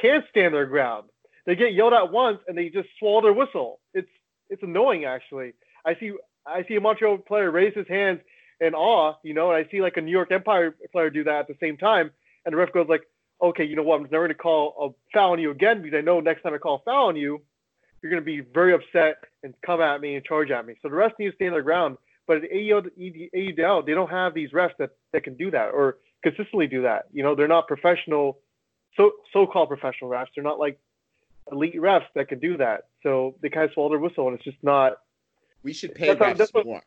[0.01, 1.09] can't stand their ground.
[1.45, 3.79] They get yelled at once and they just swallow their whistle.
[3.93, 4.09] It's
[4.49, 5.53] it's annoying actually.
[5.85, 6.11] I see
[6.45, 8.19] I see a Montreal player raise his hands
[8.59, 11.39] in awe, you know, and I see like a New York Empire player do that
[11.39, 12.11] at the same time,
[12.45, 13.03] and the ref goes like,
[13.41, 13.95] okay, you know what?
[13.95, 16.53] I'm never going to call a foul on you again because I know next time
[16.53, 17.41] I call a foul on you,
[18.01, 20.75] you're going to be very upset and come at me and charge at me.
[20.81, 21.97] So the refs need to stand their ground.
[22.27, 26.67] But at AUDL, they don't have these refs that, that can do that or consistently
[26.67, 27.05] do that.
[27.11, 28.39] You know, they're not professional,
[28.95, 30.27] so so-called professional refs.
[30.35, 30.79] They're not like
[31.51, 32.87] elite refs that can do that.
[33.01, 34.97] So they kind of swallow their whistle, and it's just not.
[35.63, 36.81] We should pay That's refs that's what- more.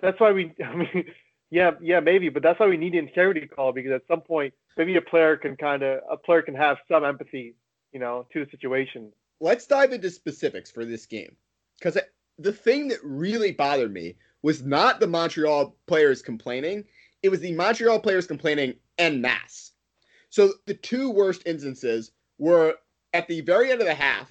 [0.00, 0.52] That's why we.
[0.64, 1.04] I mean,
[1.50, 4.52] yeah, yeah, maybe, but that's why we need the integrity call because at some point,
[4.76, 7.54] maybe a player can kind of a player can have some empathy,
[7.92, 9.12] you know, to the situation.
[9.40, 11.36] Let's dive into specifics for this game.
[11.78, 11.98] Because
[12.38, 16.84] the thing that really bothered me was not the Montreal players complaining,
[17.22, 19.72] it was the Montreal players complaining en masse.
[20.30, 22.76] So the two worst instances were
[23.12, 24.30] at the very end of the half,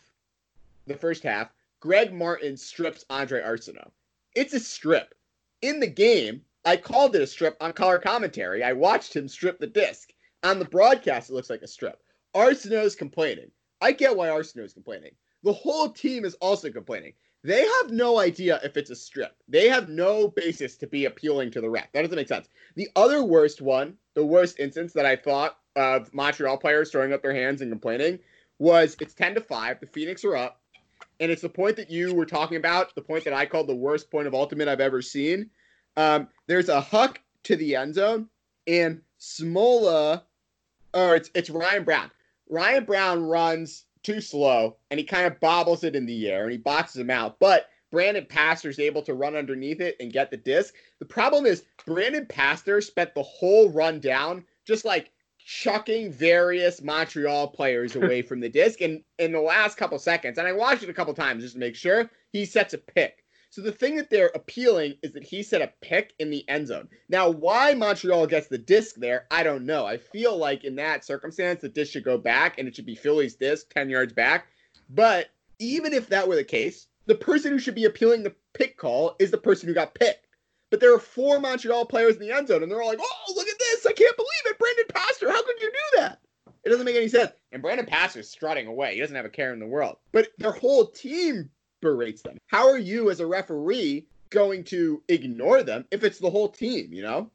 [0.88, 3.92] the first half, Greg Martin strips Andre Arsenault.
[4.36, 5.16] It's a strip.
[5.62, 8.64] In the game, I called it a strip on color commentary.
[8.64, 10.14] I watched him strip the disc.
[10.44, 12.02] On the broadcast, it looks like a strip.
[12.36, 13.52] Arsenault is complaining.
[13.82, 15.12] I get why Arsenault is complaining.
[15.44, 17.14] The whole team is also complaining.
[17.44, 19.36] They have no idea if it's a strip.
[19.48, 21.92] They have no basis to be appealing to the ref.
[21.92, 22.50] That doesn't make sense.
[22.76, 27.22] The other worst one, the worst instance that I thought of Montreal players throwing up
[27.22, 28.18] their hands and complaining
[28.58, 29.80] was it's 10 to 5.
[29.80, 30.60] The Phoenix are up.
[31.20, 33.76] And it's the point that you were talking about, the point that I called the
[33.76, 35.50] worst point of ultimate I've ever seen.
[35.98, 38.28] Um, there's a huck to the end zone,
[38.68, 40.24] and Smola,
[40.94, 42.12] or it's, it's Ryan Brown.
[42.50, 46.52] Ryan Brown runs too slow, and he kind of bobbles it in the air, and
[46.52, 47.40] he boxes him out.
[47.40, 50.76] But Brandon Pastor is able to run underneath it and get the disc.
[51.00, 57.48] The problem is Brandon Pastor spent the whole run down just like chucking various Montreal
[57.50, 58.82] players away from the disc.
[58.82, 61.60] And in the last couple seconds, and I watched it a couple times just to
[61.60, 63.24] make sure, he sets a pick.
[63.56, 66.68] So the thing that they're appealing is that he set a pick in the end
[66.68, 66.90] zone.
[67.08, 69.86] Now, why Montreal gets the disc there, I don't know.
[69.86, 72.96] I feel like in that circumstance, the disc should go back and it should be
[72.96, 74.48] Philly's disc 10 yards back.
[74.90, 78.76] But even if that were the case, the person who should be appealing the pick
[78.76, 80.28] call is the person who got picked.
[80.70, 83.34] But there are four Montreal players in the end zone, and they're all like, "Oh,
[83.38, 83.86] look at this!
[83.86, 85.32] I can't believe it, Brandon Pastor!
[85.32, 86.20] How could you do that?"
[86.66, 87.32] It doesn't make any sense.
[87.54, 89.96] And Brandon Pastor's strutting away; he doesn't have a care in the world.
[90.12, 92.38] But their whole team berates them.
[92.48, 96.94] How are you, as a referee, going to ignore them if it's the whole team?
[96.94, 97.32] You know?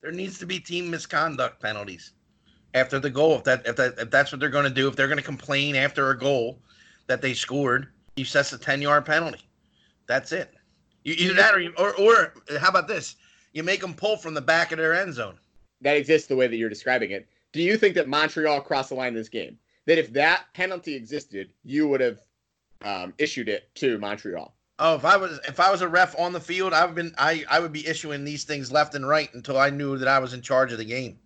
[0.00, 2.12] There needs to be team misconduct penalties
[2.74, 3.36] after the goal.
[3.36, 5.24] If that if that if that's what they're going to do, if they're going to
[5.24, 6.60] complain after a goal
[7.06, 9.40] that they scored, you sets a ten yard penalty.
[10.06, 10.54] That's it.
[11.04, 13.16] You, either that or, you, or or how about this?
[13.52, 15.38] You make them pull from the back of their end zone.
[15.80, 17.28] That exists the way that you're describing it.
[17.52, 19.58] Do you think that Montreal crossed the line in this game?
[19.86, 22.20] That if that penalty existed, you would have
[22.82, 24.54] um, issued it to Montreal?
[24.80, 27.44] Oh, if I was if I was a ref on the field, I've been I
[27.50, 30.34] I would be issuing these things left and right until I knew that I was
[30.34, 31.18] in charge of the game.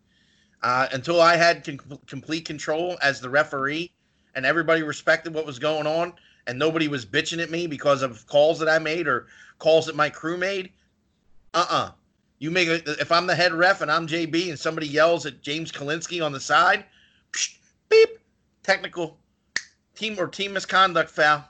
[0.63, 3.91] Uh, until I had con- complete control as the referee,
[4.35, 6.15] and everybody respected what was going on,
[6.47, 9.27] and nobody was bitching at me because of calls that I made or
[9.59, 10.71] calls that my crew made.
[11.53, 11.91] Uh uh
[12.39, 15.43] You make a, if I'm the head ref and I'm JB and somebody yells at
[15.43, 16.87] James Kalinsky on the side,
[17.33, 17.57] psh,
[17.91, 18.19] beep,
[18.63, 19.19] technical
[19.95, 21.45] team or team misconduct foul.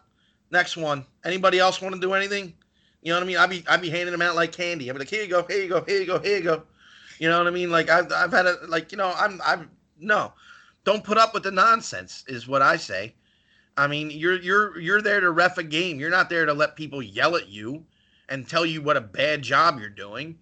[0.50, 1.06] Next one.
[1.24, 2.54] Anybody else want to do anything?
[3.02, 3.36] You know what I mean?
[3.36, 4.88] I'd be I'd be handing them out like candy.
[4.88, 6.62] I'd be like, here you go, here you go, here you go, here you go.
[7.18, 7.70] You know what I mean?
[7.70, 10.32] Like I've I've had a like you know I'm I'm no,
[10.84, 13.14] don't put up with the nonsense is what I say.
[13.76, 15.98] I mean you're you're you're there to ref a game.
[15.98, 17.84] You're not there to let people yell at you
[18.28, 20.38] and tell you what a bad job you're doing.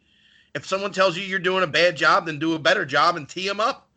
[0.55, 3.29] If someone tells you you're doing a bad job, then do a better job and
[3.29, 3.90] tee them up.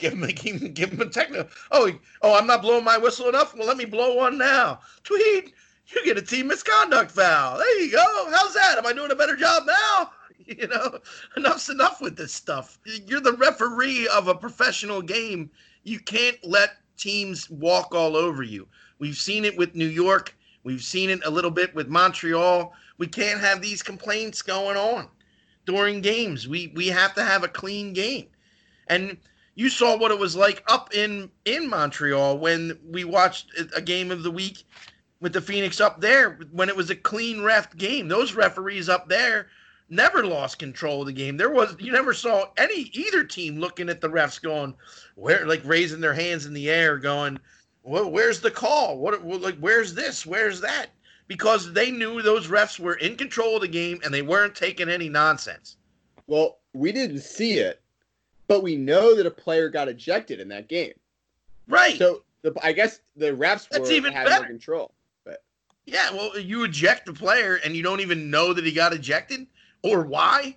[0.00, 1.48] Give him, him, give him a technical.
[1.70, 1.90] Oh,
[2.22, 3.54] oh, I'm not blowing my whistle enough.
[3.54, 4.80] Well, let me blow one now.
[5.02, 5.52] Tweet,
[5.94, 7.58] you get a team misconduct foul.
[7.58, 8.30] There you go.
[8.30, 8.78] How's that?
[8.78, 10.10] Am I doing a better job now?
[10.46, 10.98] You know,
[11.36, 12.80] enough's enough with this stuff.
[12.84, 15.48] You're the referee of a professional game.
[15.84, 18.66] You can't let teams walk all over you.
[18.98, 20.34] We've seen it with New York.
[20.64, 22.72] We've seen it a little bit with Montreal.
[22.98, 25.08] We can't have these complaints going on
[25.66, 26.48] during games.
[26.48, 28.26] We we have to have a clean game.
[28.88, 29.16] And
[29.54, 34.10] you saw what it was like up in in Montreal when we watched a game
[34.10, 34.64] of the week
[35.20, 38.08] with the Phoenix up there when it was a clean ref game.
[38.08, 39.48] Those referees up there
[39.90, 41.36] never lost control of the game.
[41.36, 44.74] There was you never saw any either team looking at the refs going
[45.16, 47.38] where like raising their hands in the air going,
[47.82, 48.98] "Well, where's the call?
[48.98, 50.24] What like where's this?
[50.24, 50.86] Where's that?"
[51.26, 54.88] Because they knew those refs were in control of the game and they weren't taking
[54.88, 55.76] any nonsense.
[56.26, 57.80] Well, we didn't see it,
[58.50, 60.92] but we know that a player got ejected in that game.
[61.68, 61.96] Right.
[61.96, 64.40] So the, I guess the refs That's were even had better.
[64.40, 64.92] more control.
[65.24, 65.44] But
[65.86, 69.46] Yeah, well, you eject the player and you don't even know that he got ejected
[69.84, 70.56] or why.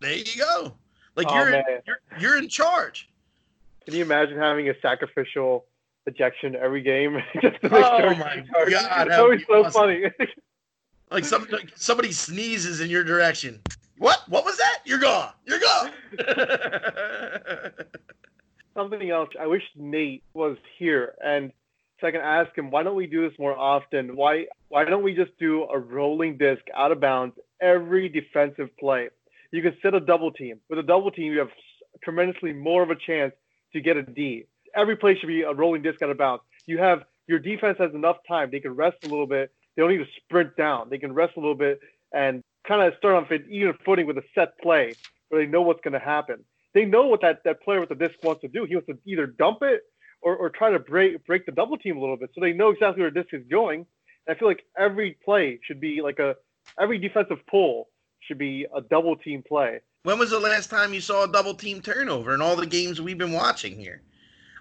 [0.00, 0.72] There you go.
[1.14, 1.64] Like Oh, you're, man.
[1.86, 3.10] you're you're in charge.
[3.84, 5.66] Can you imagine having a sacrificial
[6.06, 8.70] ejection every game just to make Oh sure my you're in charge?
[8.70, 9.72] God, It's that always would be so awesome.
[9.72, 10.04] funny.
[11.10, 13.60] Like some like somebody sneezes in your direction.
[14.02, 14.28] What?
[14.28, 14.80] What was that?
[14.84, 15.30] You're gone.
[15.46, 15.90] You're gone.
[18.74, 19.28] Something else.
[19.40, 21.52] I wish Nate was here, and
[22.00, 24.16] so I can ask him, why don't we do this more often?
[24.16, 29.10] Why why don't we just do a rolling disc out of bounds every defensive play?
[29.52, 30.58] You can set a double team.
[30.68, 31.50] With a double team, you have
[32.02, 33.34] tremendously more of a chance
[33.72, 34.46] to get a D.
[34.74, 36.42] Every play should be a rolling disc out of bounds.
[36.66, 38.50] You have your defense has enough time.
[38.50, 39.52] They can rest a little bit.
[39.76, 40.90] They don't need to sprint down.
[40.90, 41.78] They can rest a little bit
[42.12, 44.94] and kind of start off an even footing with a set play
[45.28, 46.44] where they know what's going to happen.
[46.74, 48.64] They know what that, that player with the disc wants to do.
[48.64, 49.82] He wants to either dump it
[50.22, 52.70] or, or try to break break the double team a little bit, so they know
[52.70, 53.86] exactly where the disc is going.
[54.26, 56.36] And I feel like every play should be like a
[56.80, 57.88] every defensive pull
[58.20, 59.80] should be a double team play.
[60.04, 63.00] When was the last time you saw a double team turnover in all the games
[63.00, 64.02] we've been watching here?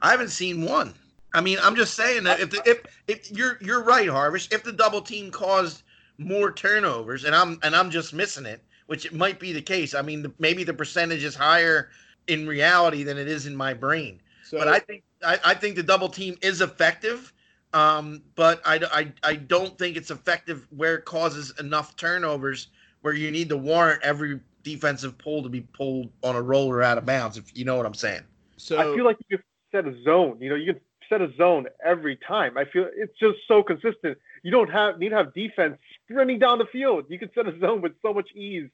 [0.01, 0.95] I haven't seen one.
[1.33, 4.63] I mean, I'm just saying that if the, if if you're you're right, Harvish, if
[4.63, 5.83] the double team caused
[6.25, 9.93] more turnovers, and I'm and I'm just missing it, which it might be the case.
[9.93, 11.89] I mean, the, maybe the percentage is higher
[12.27, 14.21] in reality than it is in my brain.
[14.43, 17.33] So but I think I, I think the double team is effective.
[17.73, 22.67] Um, but I, I, I don't think it's effective where it causes enough turnovers
[23.01, 26.97] where you need to warrant every defensive pull to be pulled on a roller out
[26.97, 27.37] of bounds.
[27.37, 28.23] If you know what I'm saying.
[28.57, 30.37] so I feel like you can set a zone.
[30.41, 32.57] You know, you can set a zone every time.
[32.57, 34.17] I feel it's just so consistent.
[34.43, 35.77] You don't have need to have defense
[36.09, 37.05] sprinting down the field.
[37.09, 38.69] You can set a zone with so much ease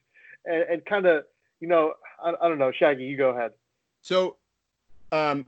[0.45, 1.23] and, and kind of,
[1.59, 2.71] you know, I, I don't know.
[2.71, 3.51] Shaggy, you go ahead.
[4.01, 4.37] So,
[5.11, 5.45] um,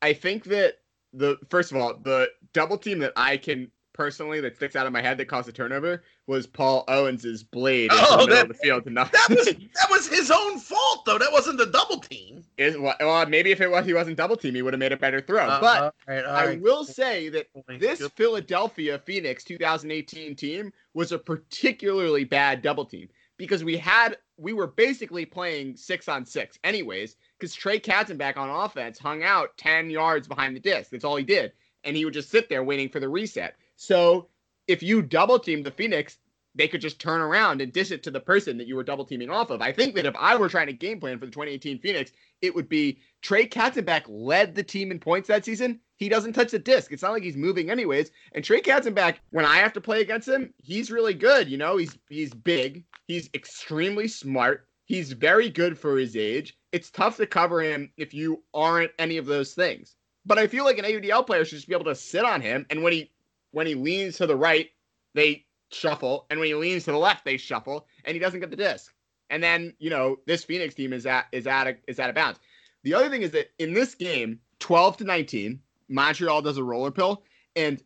[0.00, 0.78] I think that
[1.12, 4.92] the first of all, the double team that I can personally that sticks out of
[4.92, 8.42] my head that caused a turnover was Paul Owens's blade in Oh, the middle that-
[8.42, 9.10] of the field to not.
[9.12, 11.18] That was that was his own fault though.
[11.18, 12.44] That wasn't the double team.
[12.56, 14.92] Is, well, well, maybe if it was he wasn't double team, he would have made
[14.92, 15.46] a better throw.
[15.46, 21.10] Uh, but all right, all I will say that this Philadelphia Phoenix 2018 team was
[21.12, 26.56] a particularly bad double team because we had we were basically playing six on six
[26.62, 30.90] anyways because Trey Katzenbach on offense hung out 10 yards behind the disc.
[30.92, 31.52] That's all he did.
[31.84, 33.56] And he would just sit there waiting for the reset.
[33.78, 34.28] So
[34.66, 36.18] if you double team the Phoenix,
[36.54, 39.04] they could just turn around and dish it to the person that you were double
[39.04, 39.62] teaming off of.
[39.62, 42.10] I think that if I were trying to game plan for the 2018 Phoenix,
[42.42, 45.78] it would be Trey Katzenbach led the team in points that season.
[45.96, 46.92] He doesn't touch the disc.
[46.92, 48.10] It's not like he's moving anyways.
[48.32, 51.48] And Trey Katzenbach, when I have to play against him, he's really good.
[51.48, 52.84] You know, he's he's big.
[53.06, 54.66] He's extremely smart.
[54.86, 56.58] He's very good for his age.
[56.72, 59.94] It's tough to cover him if you aren't any of those things.
[60.26, 62.66] But I feel like an AUDL player should just be able to sit on him,
[62.70, 63.10] and when he
[63.52, 64.68] when he leans to the right,
[65.14, 68.50] they shuffle, and when he leans to the left, they shuffle, and he doesn't get
[68.50, 68.92] the disc.
[69.30, 72.14] And then you know this Phoenix team is at is at a, is out of
[72.14, 72.40] bounds.
[72.84, 76.90] The other thing is that in this game, 12 to 19, Montreal does a roller
[76.90, 77.24] pull,
[77.56, 77.82] and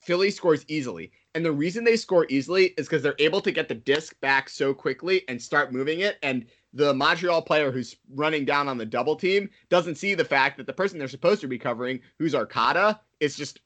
[0.00, 1.12] Philly scores easily.
[1.34, 4.48] And the reason they score easily is because they're able to get the disc back
[4.48, 6.18] so quickly and start moving it.
[6.22, 10.56] And the Montreal player who's running down on the double team doesn't see the fact
[10.56, 13.60] that the person they're supposed to be covering, who's Arcata, is just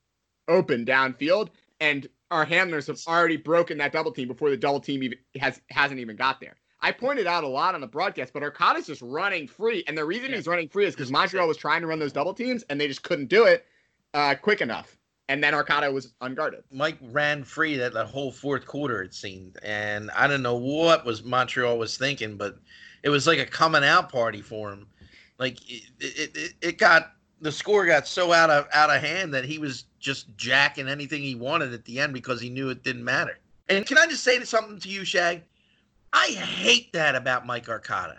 [0.49, 1.51] open downfield.
[1.81, 5.61] And our handlers have already broken that double team before the double team even has
[5.71, 6.57] hasn't even got there.
[6.81, 9.85] I pointed out a lot on the broadcast, but Arcata's just running free.
[9.87, 12.35] And the reason he's running free is because Montreal was trying to run those double
[12.35, 13.65] teams and they just couldn't do it
[14.13, 14.99] uh, quick enough.
[15.31, 16.65] And then Arcata was unguarded.
[16.71, 19.57] Mike ran free that, that whole fourth quarter, it seemed.
[19.63, 22.59] And I don't know what was Montreal was thinking, but
[23.03, 24.87] it was like a coming out party for him.
[25.39, 29.35] Like it, it, it, it got the score got so out of out of hand
[29.35, 32.83] that he was just jacking anything he wanted at the end because he knew it
[32.83, 33.39] didn't matter.
[33.69, 35.43] And can I just say something to you, Shag?
[36.13, 38.19] I hate that about Mike Arcata.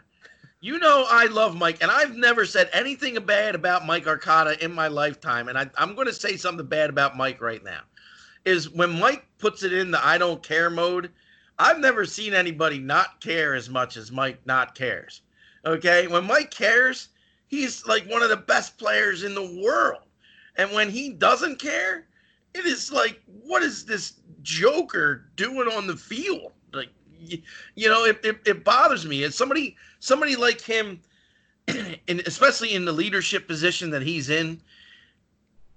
[0.59, 4.73] You know I love Mike, and I've never said anything bad about Mike Arcata in
[4.73, 5.47] my lifetime.
[5.47, 7.81] And I, I'm going to say something bad about Mike right now.
[8.45, 11.11] Is when Mike puts it in the I don't care mode,
[11.57, 15.21] I've never seen anybody not care as much as Mike not cares.
[15.65, 16.07] Okay?
[16.07, 17.09] When Mike cares,
[17.47, 20.03] he's like one of the best players in the world.
[20.57, 22.07] And when he doesn't care,
[22.53, 26.53] it is like, what is this Joker doing on the field?
[26.73, 27.41] Like, y-
[27.75, 29.23] you know, it, it, it bothers me.
[29.23, 31.01] It's somebody, somebody like him,
[31.67, 34.61] and especially in the leadership position that he's in,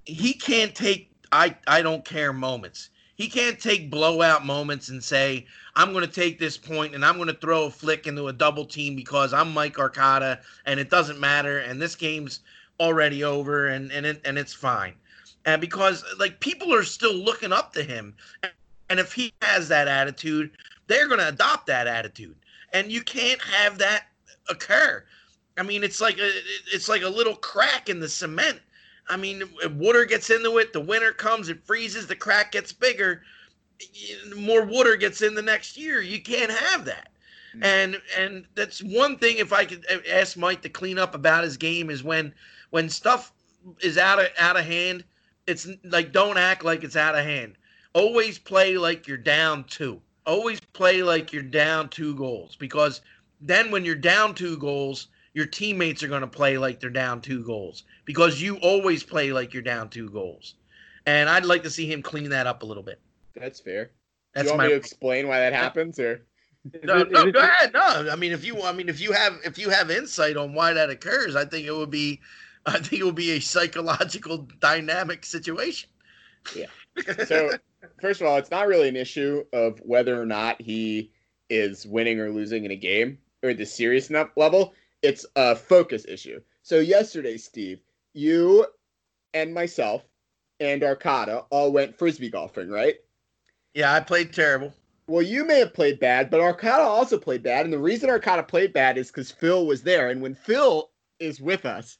[0.04, 2.90] he can't take I I don't care moments.
[3.16, 5.46] He can't take blowout moments and say,
[5.78, 8.32] I'm going to take this point and I'm going to throw a flick into a
[8.32, 12.40] double team because I'm Mike Arcata and it doesn't matter and this game's
[12.80, 14.94] already over and and it, and it's fine.
[15.44, 18.16] And because like people are still looking up to him
[18.90, 20.50] and if he has that attitude,
[20.88, 22.34] they're going to adopt that attitude.
[22.72, 24.08] And you can't have that
[24.48, 25.04] occur.
[25.58, 26.28] I mean, it's like a
[26.72, 28.60] it's like a little crack in the cement.
[29.08, 29.44] I mean,
[29.76, 33.22] water gets into it, the winter comes, it freezes, the crack gets bigger,
[34.36, 36.00] more water gets in the next year.
[36.00, 37.10] You can't have that.
[37.54, 37.64] Mm.
[37.64, 41.56] And and that's one thing if I could ask Mike to clean up about his
[41.56, 42.34] game is when
[42.70, 43.32] when stuff
[43.80, 45.04] is out of out of hand,
[45.46, 47.56] it's like don't act like it's out of hand.
[47.94, 50.00] Always play like you're down two.
[50.26, 53.00] Always play like you're down two goals because
[53.40, 57.20] then when you're down two goals, your teammates are going to play like they're down
[57.20, 60.54] two goals because you always play like you're down two goals.
[61.06, 63.00] And I'd like to see him clean that up a little bit.
[63.40, 63.92] That's fair.
[64.34, 66.26] That's Do you want my me to explain why that happens, or
[66.82, 67.72] No, it- no, is it go ahead.
[67.72, 70.54] No, I mean, if you, I mean, if you have, if you have insight on
[70.54, 72.20] why that occurs, I think it would be,
[72.66, 75.88] I think it would be a psychological dynamic situation.
[76.56, 76.66] Yeah.
[77.26, 77.52] So,
[78.00, 81.12] first of all, it's not really an issue of whether or not he
[81.48, 84.74] is winning or losing in a game or the serious enough level.
[85.00, 86.40] It's a focus issue.
[86.62, 87.80] So, yesterday, Steve,
[88.14, 88.66] you
[89.32, 90.02] and myself
[90.58, 92.96] and Arcada all went frisbee golfing, right?
[93.74, 94.72] Yeah, I played terrible.
[95.06, 97.64] Well, you may have played bad, but Arcada also played bad.
[97.64, 100.10] And the reason Arcada played bad is because Phil was there.
[100.10, 101.98] And when Phil is with us,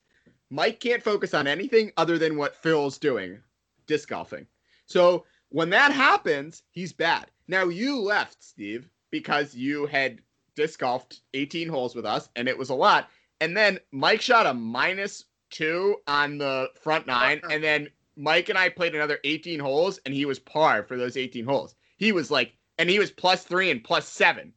[0.51, 3.39] Mike can't focus on anything other than what Phil's doing
[3.87, 4.47] disc golfing.
[4.87, 7.31] So when that happens, he's bad.
[7.49, 10.21] Now, you left, Steve, because you had
[10.55, 13.09] disc golfed 18 holes with us, and it was a lot.
[13.41, 17.41] And then Mike shot a minus two on the front nine.
[17.51, 17.89] And then
[18.19, 21.77] Mike and I played another 18 holes, and he was par for those 18 holes.
[21.97, 24.53] He was like, and he was plus three and plus seven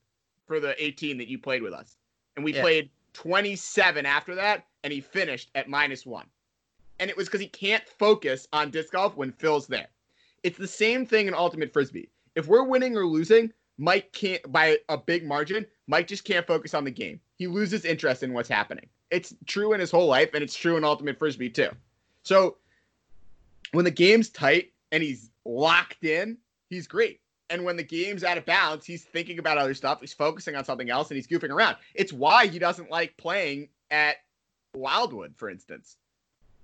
[0.47, 1.95] for the 18 that you played with us.
[2.35, 2.61] And we Yeah.
[2.61, 6.25] played 27 after that, and he finished at minus one.
[6.99, 9.89] And it was because he can't focus on disc golf when Phil's there.
[10.43, 12.09] It's the same thing in Ultimate Frisbee.
[12.35, 16.73] If we're winning or losing, Mike can't, by a big margin, Mike just can't focus
[16.73, 17.19] on the game.
[17.35, 18.87] He loses interest in what's happening.
[19.11, 21.69] It's true in his whole life, and it's true in Ultimate Frisbee too.
[22.23, 22.57] So
[23.71, 26.37] when the game's tight and he's locked in,
[26.69, 27.21] he's great.
[27.49, 29.99] And when the game's out of bounds, he's thinking about other stuff.
[29.99, 31.77] He's focusing on something else and he's goofing around.
[31.93, 34.17] It's why he doesn't like playing at
[34.73, 35.97] Wildwood, for instance.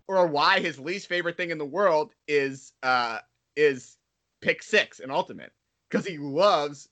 [0.07, 3.19] Or why his least favorite thing in the world is uh
[3.57, 3.97] is
[4.41, 5.51] pick six in ultimate.
[5.89, 6.87] Because he loves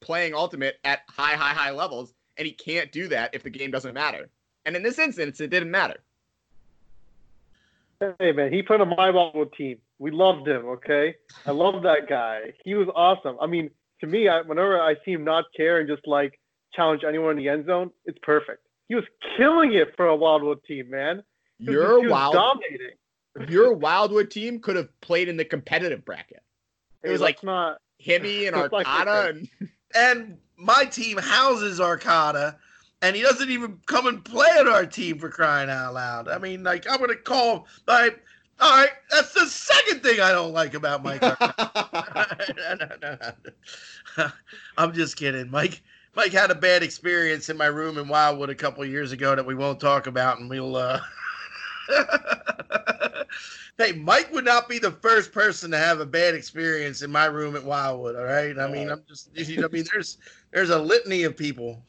[0.00, 3.70] playing ultimate at high, high, high levels, and he can't do that if the game
[3.70, 4.30] doesn't matter.
[4.64, 6.02] And in this instance, it didn't matter.
[8.18, 9.78] Hey man, he played on my Wildwood team.
[9.98, 10.66] We loved him.
[10.66, 11.14] Okay,
[11.46, 12.52] I love that guy.
[12.64, 13.36] He was awesome.
[13.40, 16.38] I mean, to me, I, whenever I see him not care and just like
[16.74, 18.66] challenge anyone in the end zone, it's perfect.
[18.88, 19.04] He was
[19.36, 21.22] killing it for a Wildwood team, man.
[21.58, 22.96] He was- Your he was wild dominating.
[23.48, 26.42] your Wildwood team could have played in the competitive bracket.
[27.02, 27.78] It Hey, was let's like not.
[28.04, 29.48] Himmy and It's like Arcada and
[29.94, 32.56] And my team houses Arcada,
[33.04, 36.26] and he doesn't even come and play at our team for crying out loud.
[36.26, 37.56] I mean, like I'm gonna call.
[37.56, 38.24] him like
[38.60, 41.20] all right, That's the second thing I don't like about Mike.
[41.20, 41.36] No,
[43.02, 43.16] no,
[44.16, 44.30] no.
[44.78, 45.82] I'm just kidding, Mike.
[46.14, 49.44] Mike had a bad experience in my room in Wildwood a couple years ago that
[49.44, 50.76] we won't talk about, and we'll.
[50.76, 51.00] uh
[53.76, 57.24] Hey, Mike would not be the first person to have a bad experience in my
[57.24, 58.14] room at Wildwood.
[58.14, 60.18] All right, I mean, I'm just, you know, I mean, there's
[60.52, 61.82] there's a litany of people.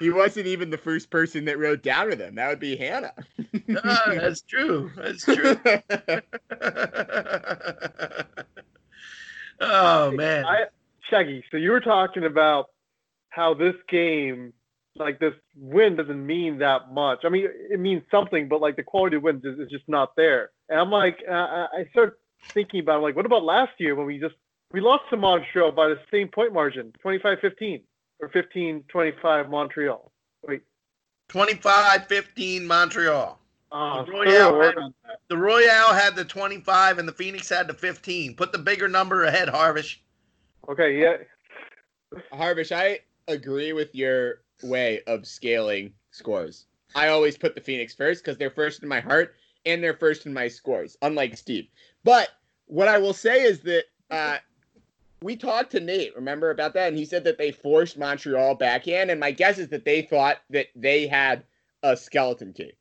[0.00, 2.36] He wasn't even the first person that wrote down with him.
[2.36, 3.12] That would be Hannah.
[3.84, 4.90] Ah, that's true.
[4.96, 5.56] That's true.
[9.60, 10.46] oh man.
[10.46, 10.64] I,
[11.08, 12.70] Shaggy, so you were talking about
[13.28, 14.52] how this game,
[14.96, 17.20] like this win, doesn't mean that much.
[17.24, 20.16] I mean, it means something, but like the quality of wins is, is just not
[20.16, 20.50] there.
[20.68, 22.14] And I'm like, uh, I I started
[22.48, 24.34] thinking about, like, what about last year when we just
[24.72, 27.82] we lost to Montreal by the same point margin, 25-15
[28.20, 30.12] or 15-25 Montreal.
[30.46, 30.62] Wait,
[31.28, 33.38] 25-15 Montreal.
[33.72, 34.74] uh, The Royale had,
[35.28, 38.36] the Royale had the 25 and the Phoenix had the 15.
[38.36, 40.02] Put the bigger number ahead, Harvish.
[40.68, 41.16] okay, yeah,
[42.32, 46.66] Harvish, I agree with your way of scaling scores.
[46.94, 50.26] I always put the Phoenix first because they're first in my heart and they're first
[50.26, 51.68] in my scores, unlike Steve.
[52.02, 52.30] But
[52.66, 54.38] what I will say is that uh,
[55.22, 56.88] we talked to Nate, remember about that?
[56.88, 59.10] And he said that they forced Montreal back in.
[59.10, 61.44] And my guess is that they thought that they had
[61.82, 62.72] a skeleton key.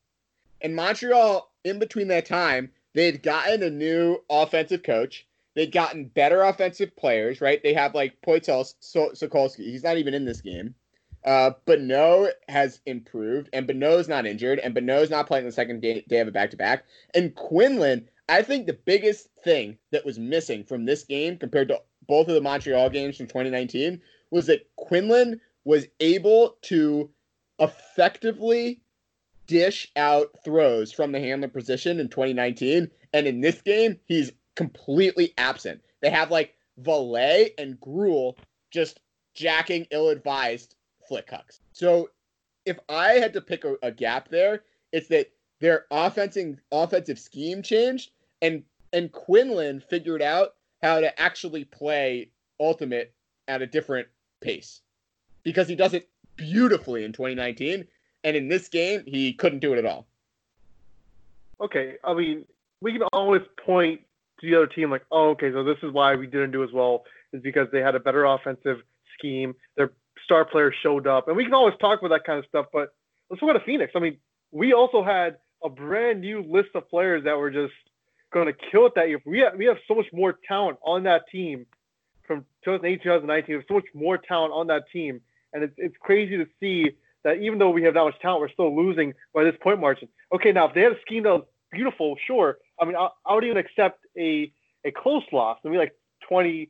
[0.62, 5.26] And Montreal, in between that time, they'd gotten a new offensive coach.
[5.56, 7.62] They'd gotten better offensive players, right?
[7.62, 9.66] They have like Poitel so- Sokolsky.
[9.66, 10.76] He's not even in this game.
[11.26, 16.06] Uh, Beno has improved, and Beno's not injured, and Beno's not playing the second day,
[16.08, 16.86] day of a back to back.
[17.14, 21.82] And Quinlan, I think the biggest thing that was missing from this game compared to
[22.10, 24.02] both of the Montreal games from 2019
[24.32, 27.08] was that Quinlan was able to
[27.60, 28.82] effectively
[29.46, 32.90] dish out throws from the handler position in 2019.
[33.14, 35.82] And in this game, he's completely absent.
[36.02, 38.38] They have like Valet and Gruel
[38.72, 39.00] just
[39.36, 40.76] jacking ill advised
[41.08, 41.60] flick hucks.
[41.74, 42.10] So
[42.66, 45.32] if I had to pick a, a gap there, it's that
[45.62, 48.10] their offensive offensive scheme changed
[48.42, 53.14] and and Quinlan figured out how to actually play ultimate
[53.48, 54.08] at a different
[54.42, 54.82] pace
[55.44, 57.86] because he does it beautifully in 2019
[58.24, 60.08] and in this game he couldn't do it at all
[61.62, 61.96] okay.
[62.04, 62.46] I mean,
[62.82, 64.02] we can always point
[64.42, 66.72] to the other team like, oh, okay, so this is why we didn't do as
[66.72, 67.04] well
[67.34, 68.78] is because they had a better offensive
[69.18, 69.56] scheme.
[69.76, 69.92] Their
[70.24, 72.68] star players showed up, and we can always talk about that kind of stuff.
[72.72, 72.94] But
[73.30, 73.94] let's talk about Phoenix.
[73.96, 74.18] I mean,
[74.52, 77.74] we also had a brand new list of players that were just
[78.32, 79.22] going to kill it that year.
[79.26, 81.66] We have, we have so much more talent on that team
[82.26, 83.46] from 2018 2019.
[83.48, 85.22] We have so much more talent on that team,
[85.54, 86.92] and it's it's crazy to see
[87.24, 90.08] that even though we have that much talent, we're still losing by this point margin.
[90.34, 92.58] Okay, now if they had a scheme that was beautiful, sure.
[92.80, 94.52] I mean, I, I would even accept a
[94.86, 95.58] a close loss.
[95.66, 95.96] I mean, like
[96.28, 96.70] 20,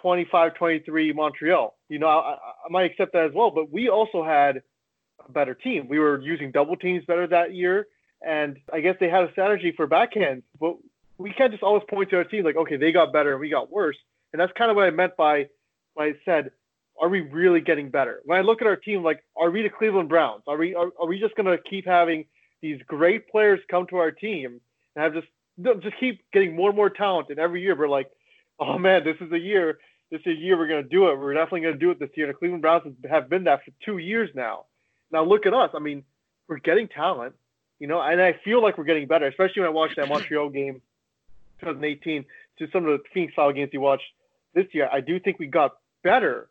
[0.00, 1.76] 25, 23 Montreal.
[1.88, 3.50] You know, I, I might accept that as well.
[3.50, 4.62] But we also had
[5.24, 5.86] a better team.
[5.88, 7.86] We were using double teams better that year.
[8.26, 10.42] And I guess they had a strategy for backhands.
[10.60, 10.76] But
[11.18, 13.48] we can't just always point to our team like, okay, they got better and we
[13.48, 13.96] got worse.
[14.32, 15.48] And that's kind of what I meant by
[15.98, 16.50] I said,
[17.00, 18.20] are we really getting better?
[18.24, 20.42] When I look at our team, like, are we the Cleveland Browns?
[20.46, 22.26] Are we are, are we just gonna keep having
[22.60, 24.60] these great players come to our team
[24.94, 25.26] and have just
[25.82, 28.10] just keep getting more and more talent and every year we're like,
[28.58, 29.78] oh man, this is the year,
[30.10, 31.18] this is the year we're gonna do it.
[31.18, 32.26] We're definitely gonna do it this year.
[32.26, 34.66] The Cleveland Browns have been that for two years now.
[35.10, 35.70] Now look at us.
[35.74, 36.04] I mean,
[36.48, 37.34] we're getting talent,
[37.82, 40.50] you know, and I feel like we're getting better, especially when I watched that Montreal
[40.50, 40.80] game
[41.62, 42.24] 2018
[42.60, 44.04] to some of the Phoenix style games you watched
[44.54, 44.88] this year.
[44.92, 45.72] I do think we got
[46.04, 46.48] better,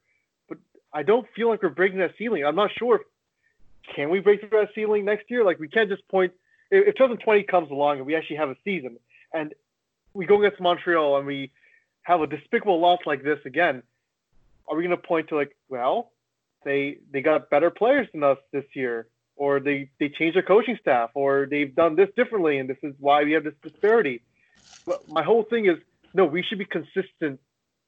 [0.49, 0.57] but
[0.93, 2.43] I don't feel like we're breaking that ceiling.
[2.43, 3.01] I'm not sure if
[3.95, 5.45] can we break through that ceiling next year?
[5.45, 6.33] Like we can't just point
[6.69, 8.97] if, if 2020 comes along and we actually have a season
[9.33, 9.53] and
[10.13, 11.51] we go against Montreal and we
[12.01, 13.83] have a despicable loss like this again,
[14.67, 16.11] are we going to point to like, well,
[16.65, 19.07] they they got better players than us this year,
[19.41, 22.93] or they they changed their coaching staff, or they've done this differently, and this is
[22.99, 24.21] why we have this disparity.
[24.85, 25.77] But my whole thing is,
[26.13, 27.39] no, we should be consistent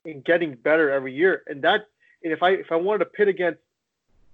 [0.03, 1.81] in getting better every year, and that
[2.23, 3.59] and if I if I wanted to pit against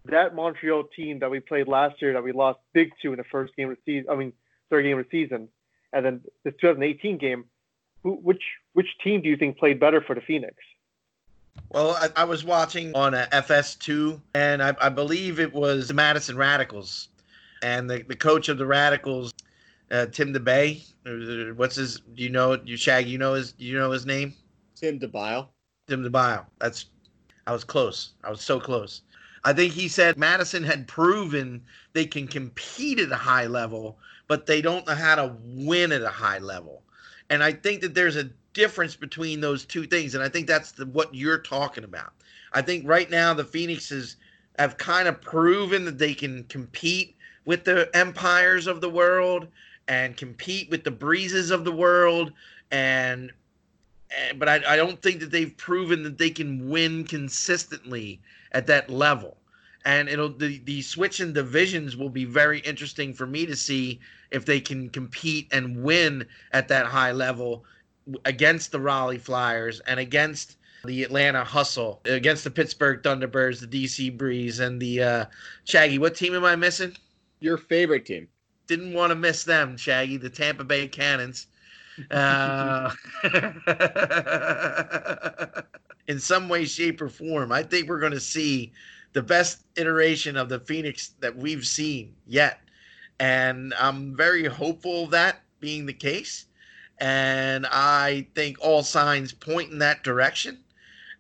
[0.06, 3.26] that Montreal team that we played last year that we lost big to in the
[3.26, 4.32] first game of the season, I mean
[4.70, 5.50] third game of the season,
[5.92, 7.44] and then the 2018 game,
[8.02, 10.56] who, which which team do you think played better for the Phoenix?
[11.70, 15.94] Well, I, I was watching on a FS2, and I, I, believe it was the
[15.94, 17.10] Madison Radicals,
[17.62, 19.32] and the, the coach of the Radicals,
[19.92, 20.84] uh, Tim DeBay.
[21.06, 22.00] Uh, what's his?
[22.00, 22.60] Do you know?
[22.66, 23.08] You Shag?
[23.08, 23.54] You know his?
[23.58, 24.34] You know his name?
[24.76, 25.48] Tim DeByl.
[25.88, 26.46] Tim DeByl.
[26.60, 26.86] That's.
[27.46, 28.14] I was close.
[28.24, 29.02] I was so close.
[29.44, 33.98] I think he said Madison had proven they can compete at a high level,
[34.28, 36.84] but they don't know how to win at a high level.
[37.30, 40.16] And I think that there's a difference between those two things.
[40.16, 42.14] And I think that's the, what you're talking about.
[42.54, 44.16] I think right now the Phoenixes
[44.58, 47.16] have kind of proven that they can compete
[47.46, 49.48] with the empires of the world
[49.88, 52.34] and compete with the breezes of the world
[52.72, 53.32] and,
[54.16, 58.22] and but I, I don't think that they've proven that they can win consistently
[58.52, 59.38] at that level
[59.86, 64.00] and it'll the, the switch in divisions will be very interesting for me to see
[64.32, 67.66] if they can compete and win at that high level
[68.26, 74.18] against the Raleigh Flyers and against the Atlanta Hustle, against the Pittsburgh Thunderbirds, the DC
[74.18, 75.26] Breeze, and the uh,
[75.66, 76.00] Shaggy.
[76.00, 76.96] What team am I missing?
[77.40, 78.28] Your favorite team.
[78.68, 80.18] Didn't want to miss them, Shaggy.
[80.18, 81.48] The Tampa Bay Cannons.
[82.12, 82.92] Uh,
[86.08, 88.72] in some way, shape, or form, I think we're going to see
[89.14, 92.62] the best iteration of the Phoenix that we've seen yet.
[93.20, 96.46] And I'm very hopeful of that being the case
[97.00, 100.60] and I think all signs point in that direction.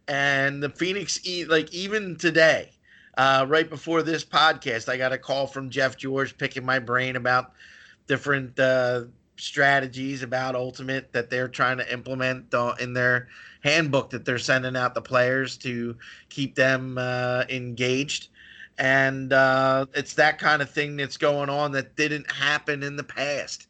[0.08, 2.72] And the Phoenix, like even today,
[3.18, 7.16] uh, right before this podcast, I got a call from Jeff George picking my brain
[7.16, 7.54] about
[8.08, 9.04] different uh,
[9.38, 13.28] strategies about Ultimate that they're trying to implement in their
[13.62, 15.96] handbook that they're sending out the players to
[16.30, 18.29] keep them uh, engaged.
[18.80, 23.04] And uh, it's that kind of thing that's going on that didn't happen in the
[23.04, 23.68] past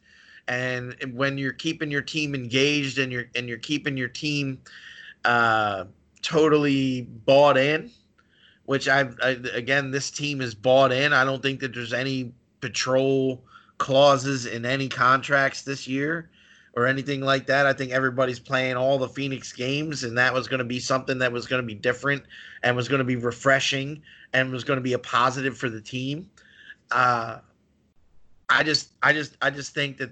[0.50, 4.60] and when you're keeping your team engaged and you're and you're keeping your team
[5.24, 5.84] uh,
[6.22, 7.90] totally bought in,
[8.64, 11.12] which I've I, again this team is bought in.
[11.12, 13.44] I don't think that there's any patrol
[13.78, 16.30] clauses in any contracts this year
[16.74, 17.66] or anything like that.
[17.66, 21.18] I think everybody's playing all the Phoenix games, and that was going to be something
[21.18, 22.24] that was going to be different
[22.64, 24.02] and was going to be refreshing
[24.32, 26.30] and was going to be a positive for the team.
[26.90, 27.38] Uh,
[28.48, 30.10] I just, I just, I just think that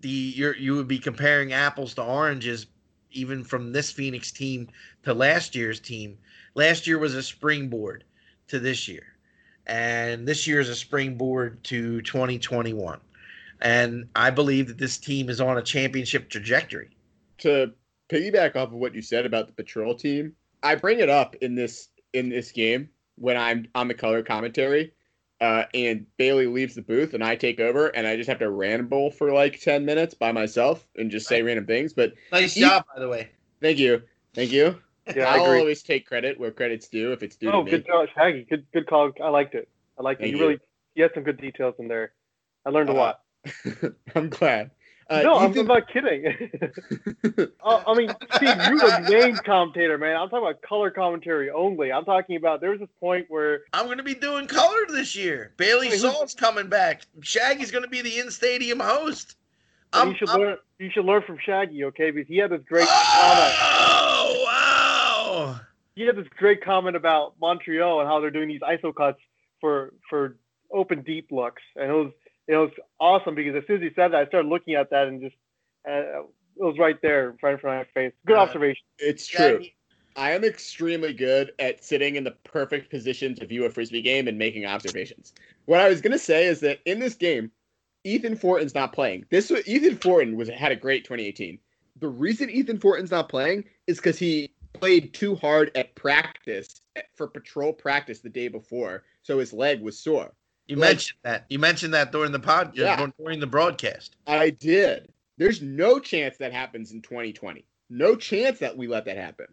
[0.00, 2.66] the you you would be comparing apples to oranges
[3.12, 4.68] even from this Phoenix team
[5.02, 6.16] to last year's team.
[6.54, 8.04] Last year was a springboard
[8.48, 9.04] to this year.
[9.66, 12.98] And this year is a springboard to 2021.
[13.60, 16.90] And I believe that this team is on a championship trajectory.
[17.38, 17.72] To
[18.08, 21.54] piggyback off of what you said about the patrol team, I bring it up in
[21.54, 22.88] this in this game
[23.20, 24.92] when I'm on the color commentary
[25.40, 28.50] uh, and Bailey leaves the booth and I take over and I just have to
[28.50, 31.92] ramble for like 10 minutes by myself and just say random things.
[31.92, 33.28] But nice job, by the way.
[33.60, 34.02] Thank you.
[34.34, 34.80] Thank you.
[35.14, 35.58] Yeah, I I'll agree.
[35.60, 38.46] always take credit where credit's due if it's due Oh, to good job, Shaggy.
[38.48, 39.12] Good, good call.
[39.22, 39.68] I liked it.
[39.98, 40.28] I liked it.
[40.28, 40.42] You you.
[40.42, 40.58] really,
[40.94, 42.12] you had some good details in there.
[42.64, 43.20] I learned a Uh, lot.
[44.14, 44.70] I'm glad.
[45.10, 46.24] Uh, no, I'm not kidding.
[47.64, 50.14] uh, I mean, Steve, you're the main commentator, man.
[50.16, 51.90] I'm talking about color commentary only.
[51.90, 55.16] I'm talking about there was this point where I'm going to be doing color this
[55.16, 55.52] year.
[55.56, 57.02] Bailey Wait, who's- Saul's coming back.
[57.22, 59.34] Shaggy's going to be the in-stadium host.
[59.94, 60.56] you I'm, should I'm- learn.
[60.78, 62.10] You should learn from Shaggy, okay?
[62.12, 63.54] Because he had this great comment.
[63.60, 65.60] Oh, wow.
[65.94, 69.18] He had this great comment about Montreal and how they're doing these ISO cuts
[69.60, 70.36] for for
[70.72, 72.12] open deep looks, and it was
[72.50, 75.06] it was awesome because as soon as he said that, I started looking at that
[75.06, 75.36] and just
[75.88, 76.26] uh, it
[76.56, 78.12] was right there, right in front of my face.
[78.26, 78.82] Good Uh, observation.
[78.98, 79.52] it's true.
[79.58, 79.74] Shaggy,
[80.16, 84.26] I am extremely good at sitting in the perfect position to view a frisbee game
[84.26, 85.32] and making observations.
[85.66, 87.52] What I was gonna say is that in this game,
[88.02, 89.26] Ethan Fortin's not playing.
[89.30, 91.58] This was, Ethan Fortin was had a great 2018.
[92.00, 96.80] The reason Ethan Fortin's not playing is because he played too hard at practice
[97.14, 100.32] for patrol practice the day before, so his leg was sore.
[100.70, 101.46] You Like- mentioned that.
[101.48, 103.08] You mentioned that during the pod, Yeah.
[103.18, 104.14] during the broadcast.
[104.26, 105.12] I did.
[105.36, 107.64] There's no chance that happens in 2020.
[107.88, 109.46] No chance that we let that happen.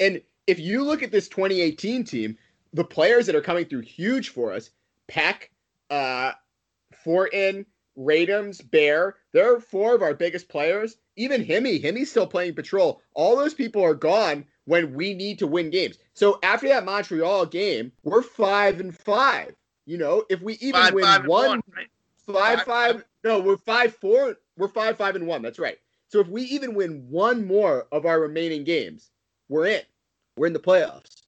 [0.00, 2.38] And if you look at this 2018 team,
[2.72, 4.70] the players that are coming through huge for us,
[5.06, 5.50] Peck,
[5.90, 6.32] uh,
[7.04, 7.66] Fortin,
[7.98, 10.96] Radams, Bear, they're four of our biggest players.
[11.16, 13.02] Even Himmy, Himmy's still playing patrol.
[13.12, 15.98] All those people are gone when we need to win games.
[16.14, 19.54] So after that Montreal game, we're five and five.
[19.86, 21.88] You know, if we even Five, win five, one one, right?
[22.26, 23.04] Five, Five, five.
[23.22, 24.36] No, we're five, four.
[24.56, 25.42] We're five, five, and one.
[25.42, 25.78] That's right.
[26.08, 29.10] So if we even win one more of our remaining games,
[29.48, 29.82] we're in.
[30.36, 31.22] We're in the playoffs.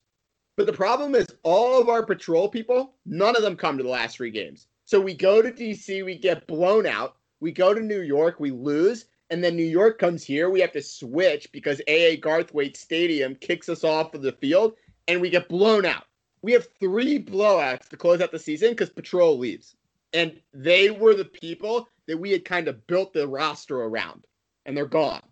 [0.56, 3.90] But the problem is, all of our patrol people, none of them come to the
[3.90, 4.68] last three games.
[4.84, 7.16] So we go to DC, we get blown out.
[7.40, 9.06] We go to New York, we lose.
[9.28, 10.48] And then New York comes here.
[10.48, 14.74] We have to switch because AA Garthwaite Stadium kicks us off of the field
[15.08, 16.04] and we get blown out.
[16.46, 19.74] We have three blowouts to close out the season because Patrol leaves
[20.12, 24.24] and they were the people that we had kind of built the roster around,
[24.64, 25.24] and they're gone.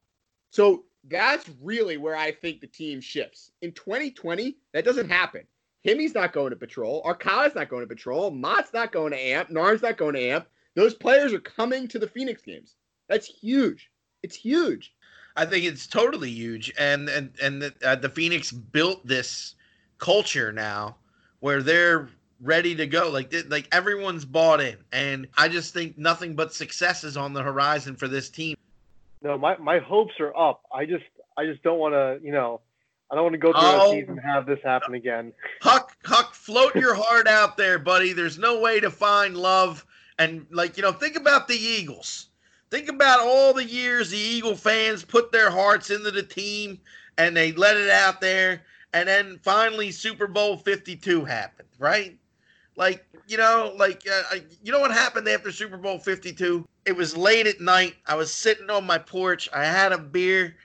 [0.50, 3.52] So that's really where I think the team shifts.
[3.62, 5.42] In 2020, that doesn't happen.
[5.82, 7.00] Himmy's not going to patrol.
[7.04, 8.32] Arcada's not going to patrol.
[8.32, 9.50] Mott's not going to amp.
[9.50, 10.48] Nar's not going to amp.
[10.74, 12.74] Those players are coming to the Phoenix games.
[13.08, 13.88] That's huge.
[14.24, 14.92] It's huge.
[15.36, 19.54] I think it's totally huge, and and and the, uh, the Phoenix built this
[19.98, 20.96] culture now
[21.44, 22.08] where they're
[22.40, 23.10] ready to go.
[23.10, 27.42] Like like everyone's bought in, and I just think nothing but success is on the
[27.42, 28.56] horizon for this team.
[29.20, 30.62] No, my, my hopes are up.
[30.72, 31.04] I just
[31.36, 32.62] I just don't want to, you know,
[33.10, 33.90] I don't want to go through Oh.
[33.90, 35.34] a season and have this happen again.
[35.60, 38.14] Huck, Huck, float your heart out there, buddy.
[38.14, 39.84] There's no way to find love,
[40.18, 42.28] and like you know, think about the Eagles.
[42.70, 46.80] Think about all the years the Eagle fans put their hearts into the team,
[47.18, 48.62] and they let it out there,
[48.94, 52.16] and then finally Super Bowl 52 happened, right?
[52.76, 56.66] Like you know, like uh, you know what happened after Super Bowl 52?
[56.86, 57.96] It was late at night.
[58.06, 59.48] I was sitting on my porch.
[59.52, 60.56] I had a beer,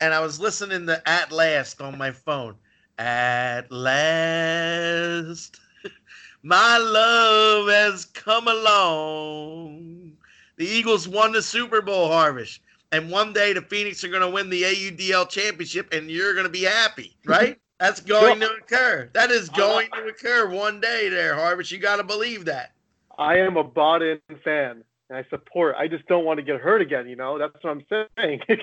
[0.00, 2.56] and I was listening to At Last on my phone.
[2.98, 5.60] At last,
[6.42, 10.16] my love has come along.
[10.56, 12.60] The Eagles won the Super Bowl Harvish.
[12.92, 16.46] And one day the Phoenix are going to win the AUDL championship and you're going
[16.46, 17.58] to be happy, right?
[17.78, 19.10] That's going to occur.
[19.12, 21.70] That is uh, going to occur one day there, Harvish.
[21.70, 22.72] You got to believe that.
[23.18, 25.76] I am a bought in fan and I support.
[25.76, 27.38] I just don't want to get hurt again, you know?
[27.38, 28.40] That's what I'm saying.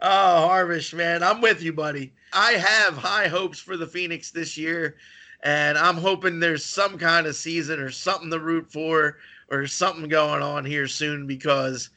[0.00, 2.12] Oh, Harvish, man, I'm with you, buddy.
[2.32, 4.96] I have high hopes for the Phoenix this year,
[5.42, 9.18] and I'm hoping there's some kind of season or something to root for
[9.50, 11.90] or something going on here soon because,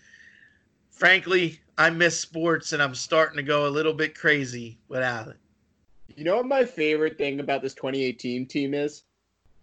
[0.89, 5.37] frankly, I miss sports and I'm starting to go a little bit crazy without it.
[6.15, 9.03] You know what my favorite thing about this 2018 team is?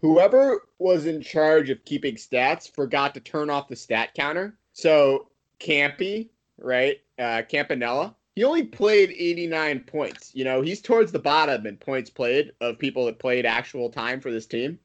[0.01, 4.57] Whoever was in charge of keeping stats forgot to turn off the stat counter.
[4.73, 5.29] So
[5.59, 7.01] Campy, right?
[7.19, 10.31] Uh, Campanella, he only played 89 points.
[10.35, 14.21] You know, he's towards the bottom in points played of people that played actual time
[14.21, 14.79] for this team.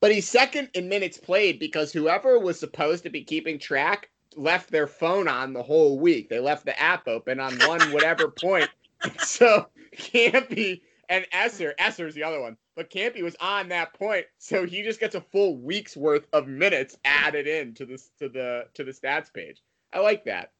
[0.00, 4.70] But he's second in minutes played because whoever was supposed to be keeping track left
[4.70, 6.28] their phone on the whole week.
[6.28, 8.68] They left the app open on one whatever point.
[9.18, 14.26] So Campy and Esser, Esser is the other one, but Campy was on that point,
[14.38, 18.28] so he just gets a full week's worth of minutes added in to this to
[18.28, 19.62] the to the stats page.
[19.92, 20.52] I like that.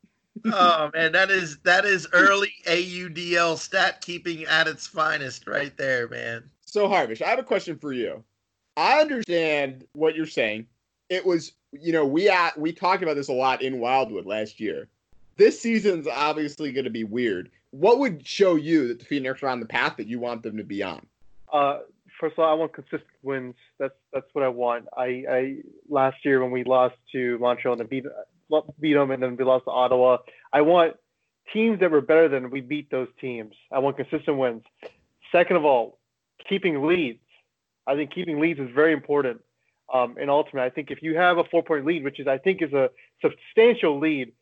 [0.46, 6.08] oh man, that is that is early AUDL stat keeping at its finest, right there,
[6.08, 6.50] man.
[6.66, 8.24] So Harvish, I have a question for you.
[8.76, 10.66] I understand what you're saying.
[11.08, 14.60] It was, you know, we at, we talked about this a lot in Wildwood last
[14.60, 14.88] year.
[15.36, 19.48] This season's obviously going to be weird, what would show you that the Phoenix are
[19.48, 21.04] on the path that you want them to be on?
[21.52, 21.78] Uh,
[22.20, 23.54] first of all, I want consistent wins.
[23.78, 24.86] That's that's what I want.
[24.96, 25.56] I, I
[25.88, 28.04] last year when we lost to Montreal and beat
[28.78, 30.18] beat them, and then we lost to Ottawa.
[30.52, 30.96] I want
[31.52, 33.54] teams that were better than we beat those teams.
[33.72, 34.62] I want consistent wins.
[35.32, 35.98] Second of all,
[36.48, 37.18] keeping leads.
[37.86, 39.40] I think keeping leads is very important.
[39.92, 42.38] Um, in ultimate, I think if you have a four point lead, which is I
[42.38, 42.90] think is a
[43.22, 44.32] substantial lead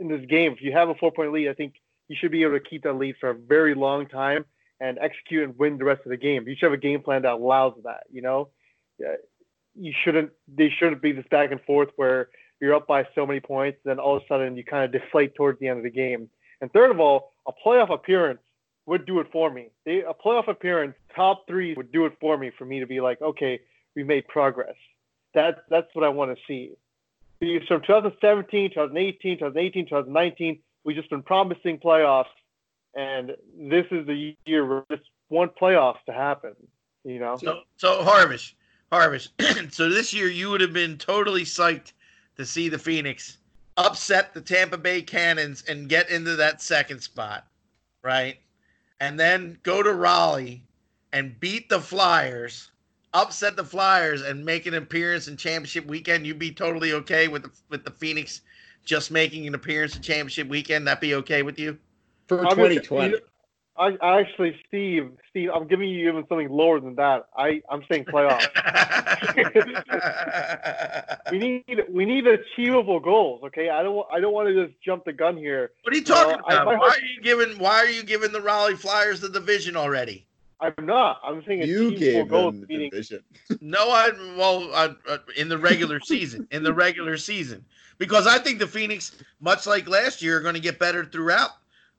[0.00, 1.74] in this game, if you have a four point lead, I think
[2.08, 4.44] you should be able to keep that lead for a very long time
[4.80, 6.46] and execute and win the rest of the game.
[6.46, 8.04] You should have a game plan that allows that.
[8.10, 8.48] You know,
[9.74, 10.30] you shouldn't.
[10.52, 12.28] They shouldn't be this back and forth where
[12.60, 15.34] you're up by so many points, then all of a sudden you kind of deflate
[15.34, 16.28] towards the end of the game.
[16.60, 18.40] And third of all, a playoff appearance
[18.86, 19.70] would do it for me.
[19.84, 23.00] They, a playoff appearance, top three would do it for me for me to be
[23.00, 23.60] like, okay,
[23.94, 24.74] we made progress.
[25.34, 26.72] That's that's what I want to see.
[27.68, 30.58] From 2017, 2018, 2018, 2019,
[30.88, 32.32] we've just been promising playoffs,
[32.94, 36.54] and this is the year where just one playoffs to happen.
[37.04, 37.36] You know.
[37.36, 38.54] So, so Harvish,
[38.90, 39.28] Harvish.
[39.70, 41.92] so this year you would have been totally psyched
[42.38, 43.36] to see the Phoenix
[43.76, 47.46] upset the Tampa Bay Cannons and get into that second spot,
[48.02, 48.38] right?
[48.98, 50.62] And then go to Raleigh
[51.12, 52.70] and beat the Flyers,
[53.12, 56.26] upset the Flyers, and make an appearance in championship weekend.
[56.26, 58.40] You'd be totally okay with the with the Phoenix
[58.88, 60.88] just making an appearance in championship weekend.
[60.88, 61.78] That be okay with you
[62.26, 63.16] for 2020?
[63.76, 67.26] I, actually, Steve, Steve, I'm giving you even something lower than that.
[67.36, 68.48] I, I'm saying playoffs.
[71.30, 73.44] we need, we need achievable goals.
[73.44, 75.70] Okay, I don't, I don't want to just jump the gun here.
[75.84, 76.66] What are you talking uh, about?
[76.66, 80.26] I, why are you giving, why are you giving the Raleigh Flyers the division already?
[80.60, 81.20] I'm not.
[81.22, 83.22] I'm saying you gave them the division.
[83.60, 87.64] no, I well, I, uh, in the regular season, in the regular season,
[87.98, 91.50] because I think the Phoenix, much like last year, are going to get better throughout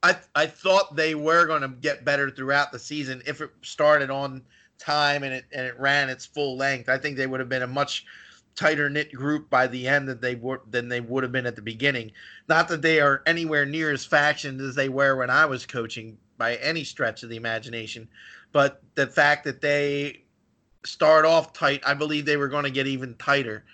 [0.01, 4.09] I I thought they were going to get better throughout the season if it started
[4.09, 4.43] on
[4.77, 6.89] time and it and it ran its full length.
[6.89, 8.05] I think they would have been a much
[8.55, 11.55] tighter knit group by the end that they were than they would have been at
[11.55, 12.11] the beginning.
[12.47, 16.17] Not that they are anywhere near as factioned as they were when I was coaching
[16.37, 18.07] by any stretch of the imagination,
[18.53, 20.23] but the fact that they
[20.85, 23.65] start off tight, I believe they were going to get even tighter,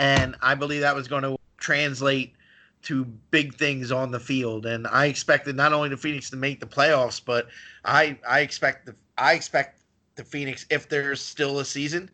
[0.00, 2.34] and I believe that was going to translate
[2.82, 4.64] to big things on the field.
[4.64, 7.48] And I expected not only the Phoenix to make the playoffs, but
[7.84, 9.80] I I expect the I expect
[10.14, 12.10] the Phoenix, if there's still a season,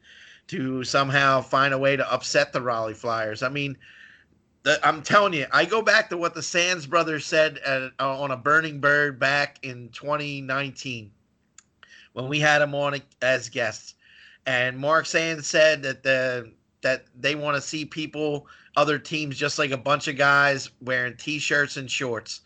[0.49, 3.43] to somehow find a way to upset the Raleigh Flyers.
[3.43, 3.77] I mean,
[4.63, 8.21] the, I'm telling you, I go back to what the Sands brothers said at, uh,
[8.21, 11.11] on a Burning Bird back in 2019
[12.13, 13.95] when we had them on as guests,
[14.47, 18.47] and Mark Sands said that the that they want to see people
[18.77, 22.41] other teams just like a bunch of guys wearing t-shirts and shorts.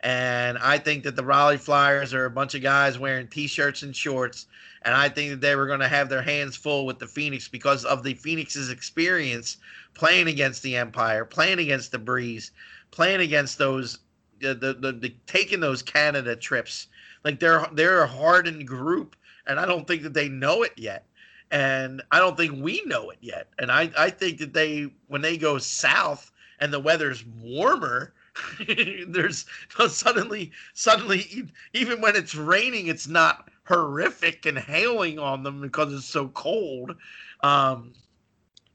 [0.00, 3.94] And I think that the Raleigh Flyers are a bunch of guys wearing t-shirts and
[3.96, 4.46] shorts.
[4.82, 7.48] And I think that they were going to have their hands full with the Phoenix
[7.48, 9.56] because of the Phoenix's experience
[9.94, 12.50] playing against the Empire, playing against the Breeze,
[12.90, 13.98] playing against those
[14.40, 16.88] the, the, the, the taking those Canada trips.
[17.24, 19.16] Like they're they're a hardened group,
[19.46, 21.06] and I don't think that they know it yet
[21.54, 23.46] and I don't think we know it yet.
[23.60, 28.12] And I, I think that they when they go south and the weather's warmer,
[29.06, 29.46] there's
[29.88, 36.04] suddenly suddenly even when it's raining, it's not horrific and hailing on them because it's
[36.04, 36.96] so cold.
[37.42, 37.92] Um,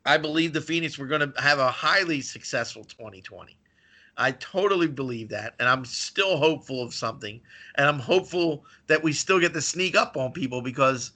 [0.05, 3.57] I believe the Phoenix were going to have a highly successful 2020.
[4.15, 7.41] I totally believe that, and I'm still hopeful of something,
[7.75, 11.11] and I'm hopeful that we still get to sneak up on people because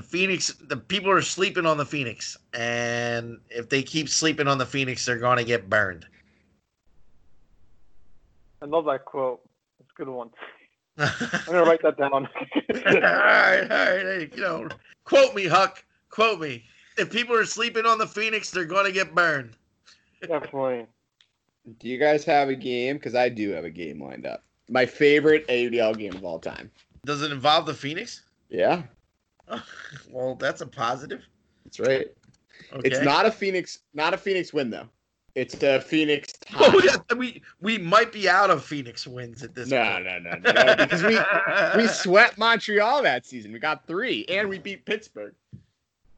[0.00, 4.56] the Phoenix, the people are sleeping on the Phoenix, and if they keep sleeping on
[4.56, 6.06] the Phoenix, they're going to get burned.
[8.62, 9.42] I love that quote.
[9.78, 10.30] It's a good one.
[10.98, 11.10] I'm
[11.46, 12.12] gonna write that down.
[12.14, 12.28] all
[12.74, 13.68] right, all right.
[13.68, 14.68] Hey, you know,
[15.04, 15.84] quote me, Huck.
[16.08, 16.64] Quote me.
[16.96, 19.56] If people are sleeping on the Phoenix, they're going to get burned.
[20.22, 20.86] Definitely.
[21.78, 22.96] Do you guys have a game?
[22.96, 24.44] Because I do have a game lined up.
[24.68, 26.70] My favorite AUDL game of all time.
[27.04, 28.22] Does it involve the Phoenix?
[28.48, 28.82] Yeah.
[30.10, 31.22] well, that's a positive.
[31.64, 32.06] That's right.
[32.72, 32.88] Okay.
[32.88, 34.88] It's not a Phoenix, not a Phoenix win though.
[35.34, 36.58] It's a Phoenix tie.
[36.58, 40.04] Oh yeah, we we might be out of Phoenix wins at this no, point.
[40.04, 41.18] No, no, no, no, because we
[41.76, 43.52] we swept Montreal that season.
[43.52, 45.34] We got three, and we beat Pittsburgh.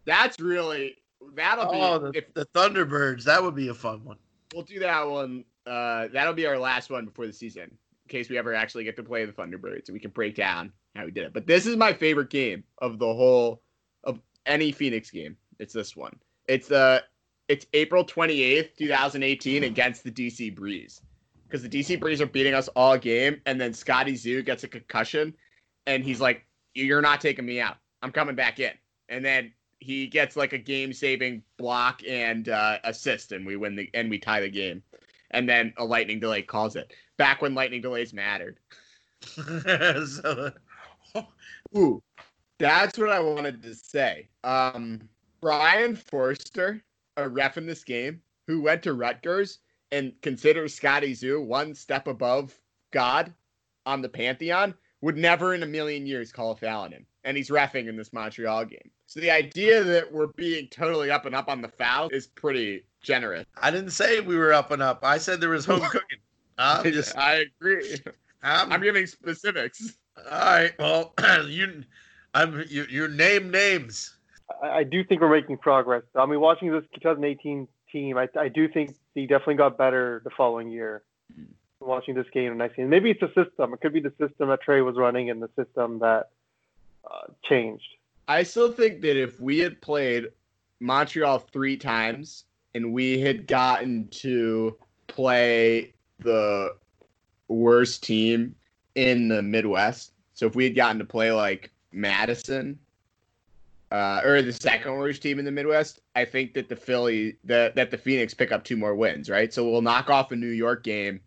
[0.04, 0.96] That's really
[1.34, 3.24] that'll be oh, the, if the Thunderbirds.
[3.24, 4.16] That would be a fun one.
[4.54, 5.44] We'll do that one.
[5.66, 8.96] Uh, that'll be our last one before the season, in case we ever actually get
[8.96, 11.32] to play the Thunderbirds, and we can break down how he did it.
[11.32, 13.62] But this is my favorite game of the whole
[14.04, 15.36] of any Phoenix game.
[15.58, 16.16] It's this one.
[16.48, 17.00] It's uh
[17.48, 21.00] it's April 28th, 2018 against the DC Breeze.
[21.46, 24.68] because the DC Breeze are beating us all game, and then Scotty Zoo gets a
[24.68, 25.34] concussion,
[25.86, 27.76] and he's like, "You're not taking me out.
[28.02, 28.72] I'm coming back in."
[29.08, 33.90] And then he gets like a game-saving block and uh, assist, and we win the
[33.94, 34.82] and we tie the game.
[35.32, 36.92] And then a lightning delay calls it.
[37.16, 38.58] Back when lightning delays mattered.
[39.26, 40.52] so,
[41.76, 42.02] Ooh,
[42.58, 44.28] that's what I wanted to say.
[44.44, 45.08] Um,
[45.40, 46.82] Brian Forster,
[47.16, 49.58] a ref in this game, who went to Rutgers
[49.90, 52.58] and considers Scotty Zoo one step above
[52.92, 53.32] God
[53.84, 57.06] on the Pantheon, would never in a million years call a foul on him.
[57.24, 58.90] And he's refing in this Montreal game.
[59.06, 62.84] So the idea that we're being totally up and up on the foul is pretty
[63.02, 63.44] generous.
[63.60, 65.00] I didn't say we were up and up.
[65.04, 66.18] I said there was home cooking.
[66.58, 67.96] I'm just, I agree.
[68.42, 69.98] I'm, I'm giving specifics.
[70.16, 70.72] All right.
[70.78, 71.14] Well,
[71.46, 71.84] you,
[72.34, 74.14] I'm you, you name names.
[74.62, 76.02] I, I do think we're making progress.
[76.14, 80.30] I mean, watching this 2018 team, I, I do think he definitely got better the
[80.30, 81.02] following year.
[81.80, 83.74] Watching this game and I see maybe it's the system.
[83.74, 86.28] It could be the system that Trey was running and the system that
[87.04, 87.88] uh, changed.
[88.28, 90.28] I still think that if we had played
[90.78, 92.44] Montreal three times
[92.74, 94.76] and we had gotten to
[95.08, 96.76] play the
[97.48, 98.54] worst team
[98.94, 102.78] in the Midwest, so if we had gotten to play like Madison
[103.90, 107.74] uh, or the second worst team in the Midwest, I think that the Philly that
[107.74, 109.52] that the Phoenix pick up two more wins, right?
[109.52, 111.20] So we'll knock off a New York game.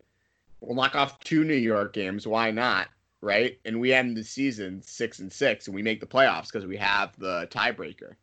[0.61, 2.25] We'll knock off two New York games.
[2.25, 2.87] Why not?
[3.21, 3.59] Right?
[3.65, 6.77] And we end the season six and six, and we make the playoffs because we
[6.77, 8.13] have the tiebreaker.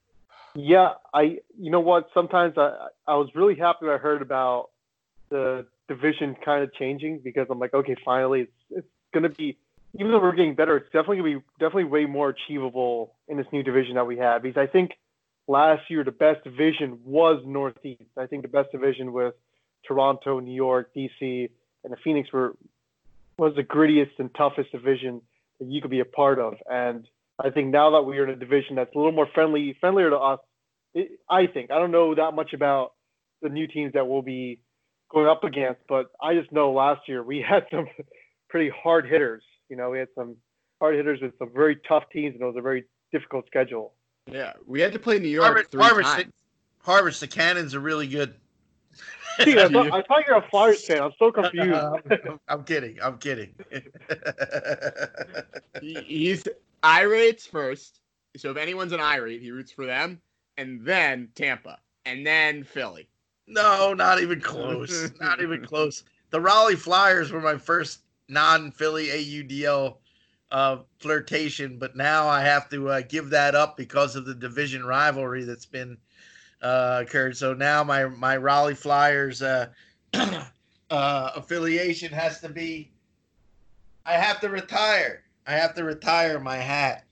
[0.54, 1.38] Yeah, I.
[1.58, 2.08] You know what?
[2.12, 4.70] Sometimes I I was really happy I heard about
[5.30, 9.58] the division kind of changing because I'm like, okay, finally, it's it's gonna be.
[9.98, 13.46] Even though we're getting better, it's definitely gonna be definitely way more achievable in this
[13.52, 14.42] new division that we have.
[14.42, 14.92] Because I think
[15.46, 18.02] last year the best division was Northeast.
[18.16, 19.34] I think the best division with
[19.86, 21.50] Toronto, New York, DC,
[21.84, 22.56] and the Phoenix were
[23.38, 25.20] was the grittiest and toughest division
[25.58, 26.54] that you could be a part of.
[26.70, 27.06] And
[27.38, 30.10] I think now that we are in a division that's a little more friendly, friendlier
[30.10, 30.40] to us,
[30.94, 32.92] it, I think I don't know that much about
[33.40, 34.60] the new teams that we'll be
[35.10, 37.88] going up against, but I just know last year we had some
[38.52, 39.42] pretty hard hitters.
[39.70, 40.36] You know, we had some
[40.78, 43.94] hard hitters with some very tough teams, and it was a very difficult schedule.
[44.30, 46.32] Yeah, we had to play New York Harvard, three Harvard, times.
[46.82, 48.34] Harvard, the Cannons are really good.
[49.44, 51.02] Dude, I, thought, I thought you're a Flyers fan.
[51.02, 51.72] I'm so confused.
[52.10, 52.98] I'm, I'm kidding.
[53.02, 53.54] I'm kidding.
[55.80, 56.44] He, he's
[56.82, 58.00] irates first.
[58.36, 60.20] So if anyone's an irate, he roots for them,
[60.58, 63.08] and then Tampa, and then Philly.
[63.46, 65.10] no, not even close.
[65.20, 66.04] Not even close.
[66.30, 69.96] The Raleigh Flyers were my first non-Philly AUDL
[70.50, 74.84] uh, flirtation, but now I have to uh, give that up because of the division
[74.84, 75.96] rivalry that's been
[76.60, 77.36] uh, occurred.
[77.36, 79.68] So now my my Raleigh Flyers uh,
[80.14, 80.44] uh,
[80.90, 82.90] affiliation has to be.
[84.04, 85.22] I have to retire.
[85.46, 87.04] I have to retire my hat.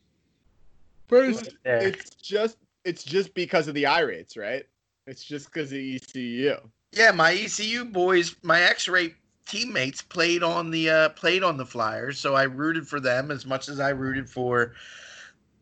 [1.08, 1.78] First, There.
[1.78, 4.64] it's just it's just because of the irates, right?
[5.06, 6.56] It's just because of ECU.
[6.92, 9.14] Yeah, my ECU boys, my X-ray
[9.50, 13.44] teammates played on the uh, played on the Flyers, so I rooted for them as
[13.44, 14.74] much as I rooted for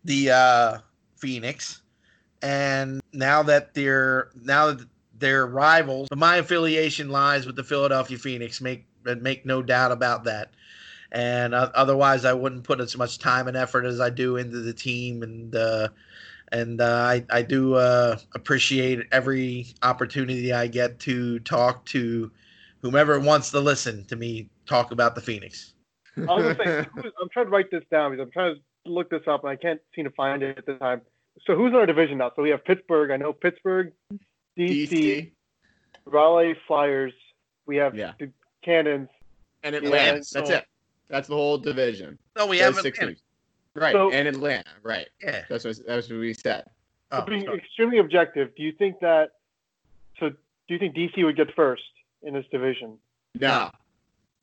[0.04, 0.78] the uh,
[1.16, 1.80] Phoenix.
[2.42, 4.86] And now that they're now that
[5.18, 8.60] they're rivals, but my affiliation lies with the Philadelphia Phoenix.
[8.60, 10.50] Make make no doubt about that.
[11.10, 14.58] And uh, otherwise, I wouldn't put as much time and effort as I do into
[14.58, 15.54] the team and.
[15.54, 15.88] Uh,
[16.50, 22.30] and uh, I, I do uh, appreciate every opportunity I get to talk to
[22.82, 25.74] whomever wants to listen to me talk about the Phoenix.
[26.16, 28.60] I was gonna say, who- I'm trying to write this down because I'm trying to
[28.90, 31.00] look this up and I can't seem to find it at the time.
[31.46, 32.32] So who's in our division now?
[32.34, 33.10] So we have Pittsburgh.
[33.10, 33.92] I know Pittsburgh,
[34.58, 35.30] DC, DC
[36.04, 37.12] Raleigh Flyers.
[37.66, 38.12] We have Yeah.
[38.18, 38.30] the
[38.62, 39.08] Cannons.
[39.64, 40.16] and Atlanta.
[40.18, 40.64] and That's it.
[41.08, 42.16] That's the whole division.
[42.36, 42.82] No, we Those haven't.
[42.82, 43.22] six teams.
[43.74, 44.70] Right, So- and Atlanta.
[44.82, 45.08] Right.
[45.22, 45.44] Yeah.
[45.48, 46.64] That's what that's what we said.
[47.12, 47.58] Oh, being sorry.
[47.58, 49.30] extremely objective, do you think that?
[50.18, 50.36] So do
[50.68, 51.82] you think DC would get first
[52.22, 52.98] in this division?
[53.34, 53.64] No.
[53.64, 53.70] Okay,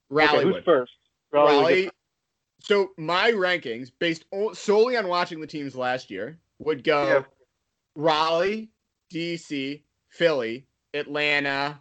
[0.09, 0.65] Raleigh who's would.
[0.65, 0.91] first?
[1.31, 1.55] Raleigh.
[1.55, 1.89] would Raleigh.
[2.59, 7.23] So my rankings, based o- solely on watching the teams last year, would go Yeah.
[7.95, 8.69] Raleigh,
[9.13, 11.79] DC, Philly, Atlanta,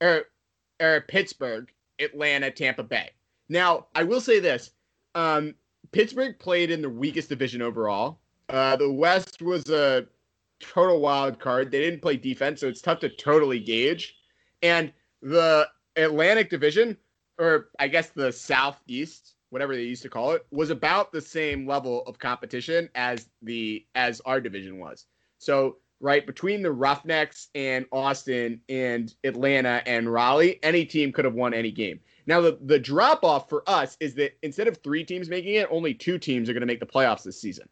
[0.00, 0.24] or
[0.80, 3.10] or Pittsburgh, Atlanta, Tampa Bay.
[3.48, 4.72] Now I will say this:
[5.14, 5.54] um,
[5.92, 8.20] Pittsburgh played in the weakest division overall.
[8.48, 10.06] Uh, the West was a
[10.60, 11.70] total wild card.
[11.70, 14.16] They didn't play defense, so it's tough to totally gauge.
[14.62, 14.92] And
[15.22, 16.96] the Atlantic Division,
[17.38, 21.66] or I guess the Southeast, whatever they used to call it, was about the same
[21.66, 25.06] level of competition as the as our division was.
[25.38, 26.26] So right?
[26.26, 31.70] Between the Roughnecks and Austin and Atlanta and Raleigh, any team could have won any
[31.70, 32.00] game.
[32.26, 35.68] Now, the, the drop off for us is that instead of three teams making it,
[35.70, 37.68] only two teams are going to make the playoffs this season.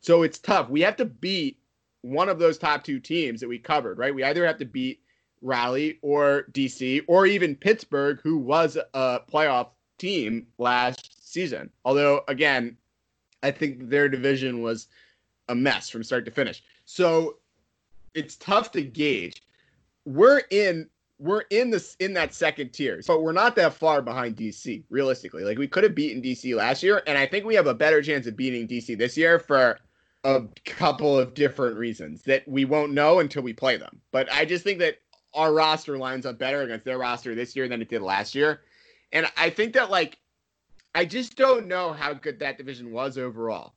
[0.00, 0.68] So it's tough.
[0.68, 1.58] We have to beat
[2.02, 4.14] one of those top two teams that we covered, right?
[4.14, 5.00] We either have to beat
[5.44, 9.68] Raleigh or DC or even Pittsburgh, who was a playoff
[9.98, 11.70] team last season.
[11.84, 12.76] Although, again,
[13.42, 14.88] I think their division was
[15.48, 16.62] a mess from start to finish.
[16.86, 17.36] So
[18.14, 19.42] it's tough to gauge.
[20.06, 20.88] We're in
[21.18, 25.44] we're in this in that second tier, but we're not that far behind DC realistically.
[25.44, 28.02] Like we could have beaten DC last year, and I think we have a better
[28.02, 29.78] chance of beating DC this year for
[30.24, 34.00] a couple of different reasons that we won't know until we play them.
[34.10, 34.98] But I just think that
[35.34, 38.62] our roster lines up better against their roster this year than it did last year.
[39.12, 40.18] And I think that like
[40.94, 43.74] I just don't know how good that division was overall.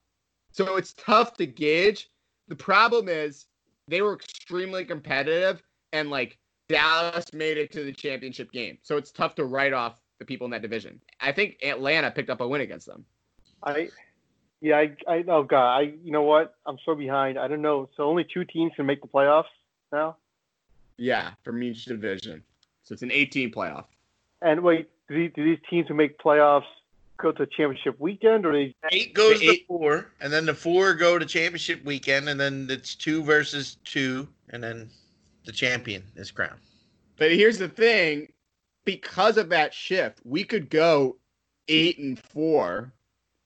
[0.52, 2.10] So it's tough to gauge.
[2.48, 3.46] The problem is
[3.88, 6.38] they were extremely competitive and like
[6.70, 8.78] Dallas made it to the championship game.
[8.82, 11.00] So it's tough to write off the people in that division.
[11.22, 13.06] I think Atlanta picked up a win against them.
[13.64, 13.90] I
[14.62, 16.56] yeah, I I oh god, I you know what?
[16.66, 17.38] I'm so behind.
[17.38, 17.90] I don't know.
[17.96, 19.46] So only two teams can make the playoffs
[19.92, 20.18] now?
[20.98, 22.44] Yeah, from each division.
[22.84, 23.86] So it's an 18 playoff.
[24.42, 26.64] And wait, do these, do these teams who make playoffs
[27.18, 30.54] go to championship weekend or they Eight goes The eight- to four, and then the
[30.54, 34.90] four go to championship weekend, and then it's two versus two, and then
[35.46, 36.60] the champion is crowned.
[37.18, 38.32] But here's the thing
[38.86, 41.18] because of that shift, we could go
[41.68, 42.94] eight and four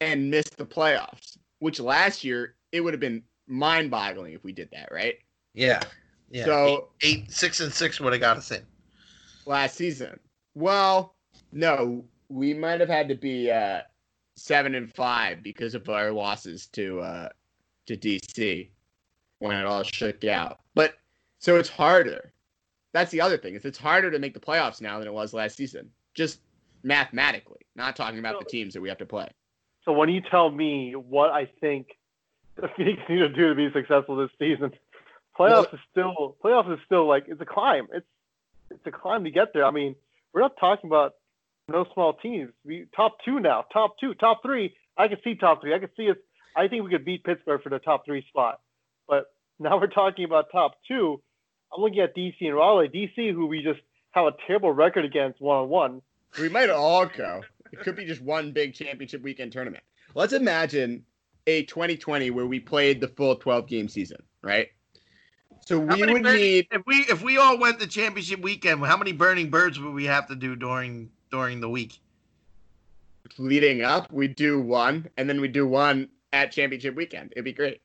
[0.02, 4.52] and miss the playoffs, which last year it would have been mind boggling if we
[4.52, 5.16] did that, right?
[5.54, 5.82] Yeah,
[6.32, 6.46] yeah.
[6.46, 8.64] So eight, eight, six, and six would have got us in.
[9.46, 10.20] last season.
[10.56, 11.16] Well,
[11.52, 13.82] no, we might have had to be uh,
[14.36, 17.30] seven and five because of our losses to uh,
[17.88, 18.70] to DC
[19.40, 20.60] when it all shook out.
[20.76, 20.96] But
[21.40, 22.32] so it's harder.
[22.94, 23.56] That's the other thing.
[23.56, 25.90] Is it's harder to make the playoffs now than it was last season.
[26.14, 26.40] Just
[26.84, 29.30] mathematically, not talking about the teams that we have to play.
[29.86, 31.88] So when you tell me what I think
[32.56, 34.72] the Phoenix need to do to be successful this season,
[35.38, 37.88] playoffs is still playoffs is still like it's a climb.
[37.94, 38.06] It's
[38.70, 39.66] it's a climb to get there.
[39.66, 39.96] I mean,
[40.34, 41.14] we're not talking about
[41.68, 42.52] no small teams.
[42.66, 44.76] We top two now, top two, top three.
[44.98, 45.74] I can see top three.
[45.74, 46.18] I can see us.
[46.56, 48.60] I think we could beat Pittsburgh for the top three spot.
[49.08, 49.26] But
[49.60, 51.22] now we're talking about top two.
[51.74, 52.90] I'm looking at DC and Raleigh.
[52.90, 53.80] DC, who we just
[54.12, 56.02] have a terrible record against one on one.
[56.40, 57.44] We might all go.
[57.72, 59.84] It could be just one big championship weekend tournament.
[60.14, 61.06] Let's imagine
[61.48, 64.68] a 2020 where we played the full 12 game season, right?
[65.66, 68.84] So How we would burning- need if we if we all went to championship weekend.
[68.86, 72.00] How many burning birds would we have to do during during the week?
[73.38, 77.32] leading up, we do one, and then we do one at championship weekend.
[77.32, 77.82] It'd be great.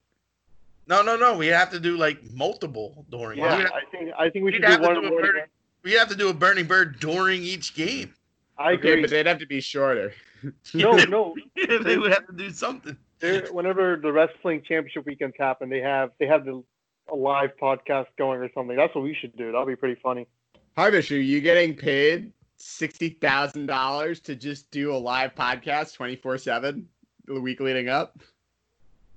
[0.88, 1.36] No, no, no.
[1.36, 3.38] We have to do like multiple during.
[3.38, 5.20] Yeah, have, I think I think we we'd should do have to one do a
[5.20, 5.42] burning,
[5.84, 8.12] we'd have to do a burning bird during each game.
[8.58, 9.00] I Okay, agree.
[9.02, 10.12] but they'd have to be shorter.
[10.74, 11.34] no, no.
[11.56, 12.96] they would have to do something.
[13.18, 16.62] They're, whenever the wrestling championship weekends happen, they have they have the
[17.10, 18.76] a live podcast going or something.
[18.76, 19.46] That's what we should do.
[19.46, 20.26] That'll be pretty funny.
[20.76, 26.16] Harvish, are you getting paid sixty thousand dollars to just do a live podcast twenty
[26.16, 26.88] four seven
[27.26, 28.20] the week leading up?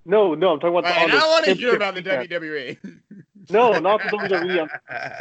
[0.05, 0.89] No, no, I'm talking about the.
[0.89, 2.01] Right, on I want to hear about the.
[2.01, 2.77] WWE.
[3.49, 4.69] No, not the WWE.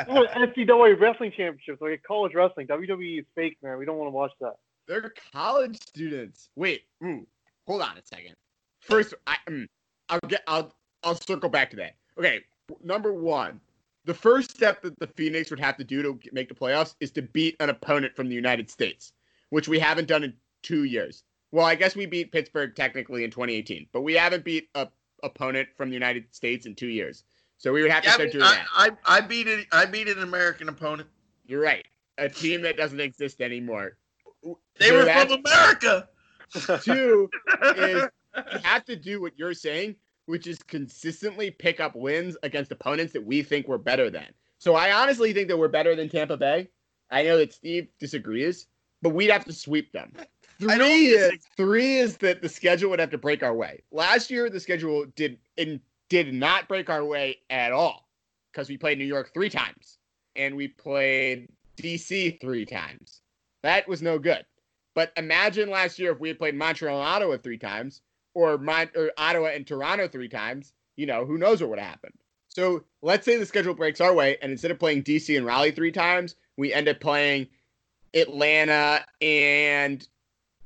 [0.09, 2.67] I'm NCAA wrestling championships, like college wrestling.
[2.67, 3.79] WWE is fake, man.
[3.79, 4.57] We don't want to watch that.
[4.87, 6.49] They're college students.
[6.57, 7.27] Wait, ooh,
[7.67, 8.35] hold on a second.
[8.81, 9.67] First, I, mm,
[10.09, 11.95] I'll get, I'll, I'll circle back to that.
[12.19, 12.41] Okay,
[12.83, 13.61] number one,
[14.05, 17.11] the first step that the Phoenix would have to do to make the playoffs is
[17.13, 19.13] to beat an opponent from the United States,
[19.51, 21.25] which we haven't done in two years.
[21.51, 24.89] Well, I guess we beat Pittsburgh technically in 2018, but we haven't beat a
[25.23, 27.25] opponent from the United States in two years.
[27.57, 28.97] So we would have to Yeah, start doing I, that.
[29.07, 29.67] I, I beat it.
[29.73, 31.09] I beat an American opponent.
[31.47, 31.85] You're right.
[32.19, 33.97] A team that doesn't exist anymore.
[34.79, 36.09] They So were from America.
[36.83, 37.29] Two
[37.77, 38.07] is
[38.53, 39.97] you have to do what you're saying,
[40.29, 44.27] which is consistently pick up wins against opponents that we think we're better than.
[44.59, 46.69] So I honestly think that we're better than Tampa Bay.
[47.11, 48.67] I know that Steve disagrees,
[49.01, 50.13] but we'd have to sweep them.
[50.61, 53.81] Three is three is that the schedule would have to break our way.
[53.91, 58.07] Last year, the schedule did in, did not break our way at all
[58.53, 59.97] because we played New York three times
[60.37, 61.49] and we played
[61.79, 63.23] DC three times.
[63.63, 64.45] That was no good.
[64.95, 68.03] But imagine last year if we had played Montreal and Ottawa three times,
[68.39, 70.73] or, Mon- or Ottawa and Toronto three times.
[70.97, 72.15] You know, who knows what would have happened.
[72.49, 75.71] So let's say the schedule breaks our way, and instead of playing DC and Raleigh
[75.71, 77.47] three times, we end up playing
[78.15, 80.07] Atlanta and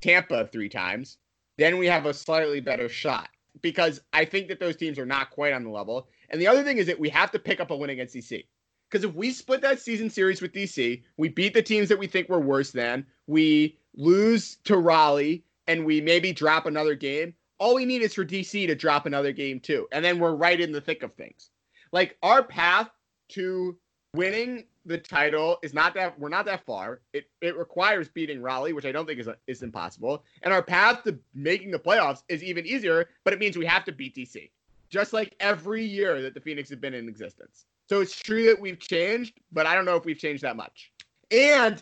[0.01, 1.19] Tampa three times.
[1.59, 3.29] Then we have a slightly better shot
[3.61, 6.09] because I think that those teams are not quite on the level.
[6.31, 8.45] And the other thing is that we have to pick up a win against DC.
[8.91, 12.07] Because if we split that season series with DC, we beat the teams that we
[12.07, 17.35] think were worse than, we lose to Raleigh, and we maybe drop another game.
[17.63, 19.87] All we need is for DC to drop another game too.
[19.93, 21.51] And then we're right in the thick of things.
[21.93, 22.91] Like our path
[23.29, 23.79] to
[24.17, 27.03] winning the title is not that we're not that far.
[27.13, 30.25] It it requires beating Raleigh, which I don't think is is impossible.
[30.43, 33.85] And our path to making the playoffs is even easier, but it means we have
[33.85, 34.51] to beat DC.
[34.91, 37.67] Just like every year that the Phoenix have been in existence.
[37.89, 40.91] So it's true that we've changed, but I don't know if we've changed that much.
[41.31, 41.81] And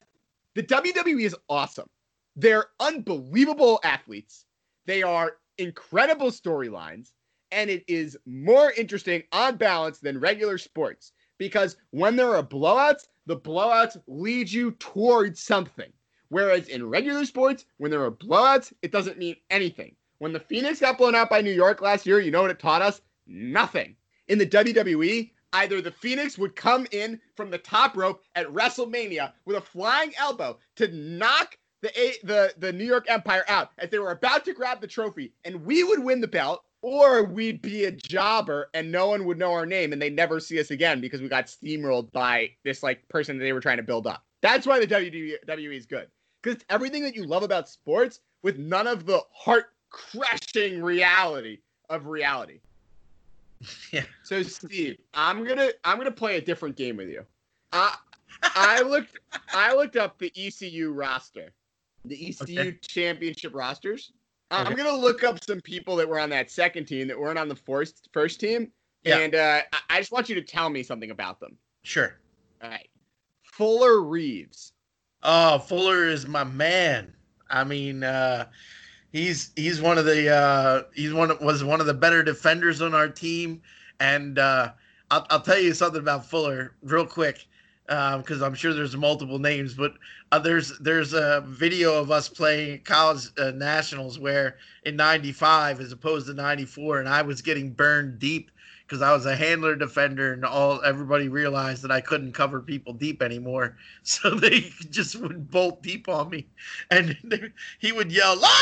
[0.54, 1.88] the WWE is awesome.
[2.36, 4.44] They're unbelievable athletes.
[4.84, 7.12] They are incredible storylines,
[7.52, 13.08] and it is more interesting on balance than regular sports because when there are blowouts,
[13.26, 15.90] the blowouts lead you towards something.
[16.28, 19.96] Whereas in regular sports, when there are blowouts, it doesn't mean anything.
[20.18, 22.58] When the Phoenix got blown out by New York last year, you know what it
[22.58, 23.00] taught us?
[23.26, 23.96] Nothing.
[24.28, 29.32] In the WWE, either the Phoenix would come in from the top rope at WrestleMania
[29.44, 31.90] with a flying elbow to knock the
[32.24, 35.64] the the New York Empire out as they were about to grab the trophy, and
[35.64, 39.52] we would win the belt, or we'd be a jobber and no one would know
[39.52, 43.06] our name and they'd never see us again because we got steamrolled by this like
[43.08, 44.24] person that they were trying to build up.
[44.40, 46.08] That's why the WWE is good
[46.42, 51.58] because it's everything that you love about sports with none of the heart crushing reality
[51.88, 52.60] of reality.
[53.92, 54.04] Yeah.
[54.22, 57.26] So Steve, I'm gonna I'm gonna play a different game with you.
[57.74, 57.94] I
[58.42, 59.18] I looked
[59.52, 61.50] I looked up the ECU roster,
[62.05, 62.78] the ECU Okay.
[62.86, 64.12] championship rosters.
[64.51, 67.38] Uh, I'm gonna look up some people that were on that second team that weren't
[67.38, 68.72] on the first first team,
[69.05, 69.18] Yeah.
[69.18, 71.57] and uh, I- I just want you to tell me something about them.
[71.82, 72.18] Sure.
[72.62, 72.88] All right,
[73.44, 74.72] Fuller Reeves.
[75.22, 77.14] Oh, Fuller is my man.
[77.48, 78.46] I mean, uh,
[79.12, 82.80] he's he's one of the uh, he's one of, was one of the better defenders
[82.82, 83.62] on our team,
[84.01, 84.72] and uh,
[85.11, 87.46] I'll I'll tell you something about Fuller real quick
[87.91, 89.95] because I'm sure there's multiple names, but
[90.30, 95.91] uh, there's there's a video of us playing college uh, nationals where in '95 as
[95.91, 98.53] opposed to '94, and I was getting burned deep
[98.86, 102.93] because I was a handler defender, and all everybody realized that I couldn't cover people
[102.93, 104.61] deep anymore, so they
[104.91, 106.47] just would bolt deep on me,
[106.93, 107.16] and
[107.80, 108.53] he would yell, "Line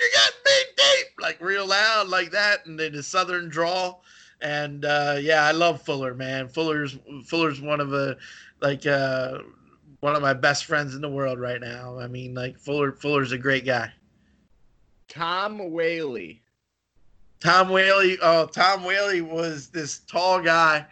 [0.00, 4.02] you're getting beat deep!" like real loud, like that, and then a southern drawl.
[4.40, 6.48] And uh, yeah, I love Fuller, man.
[6.48, 8.16] Fuller's Fuller's one of the
[8.60, 9.38] like uh,
[10.00, 11.98] one of my best friends in the world right now.
[11.98, 13.92] I mean, like Fuller Fuller's a great guy.
[15.08, 16.42] Tom Whaley.
[17.40, 18.18] Tom Whaley.
[18.20, 20.86] Oh, Tom Whaley was this tall guy,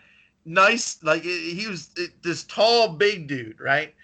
[0.44, 1.02] nice.
[1.02, 1.90] Like he was
[2.22, 3.94] this tall, big dude, right?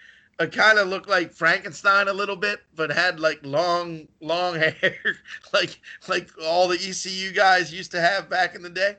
[0.40, 5.16] It kind of looked like Frankenstein a little bit, but had like long, long hair,
[5.52, 8.96] like like all the ECU guys used to have back in the day.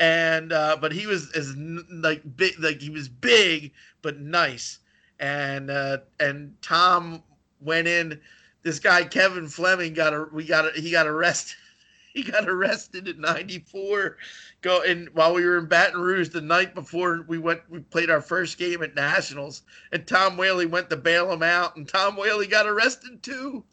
[0.00, 1.54] And uh, but he was as
[1.90, 3.72] like big, like he was big
[4.02, 4.78] but nice.
[5.20, 7.22] And uh, and Tom
[7.60, 8.18] went in.
[8.62, 11.56] This guy Kevin Fleming got a we got a, he got arrested
[12.14, 14.16] he got arrested in 94
[14.62, 18.10] go and while we were in baton rouge the night before we went we played
[18.10, 22.16] our first game at nationals and tom whaley went to bail him out and tom
[22.16, 23.64] whaley got arrested too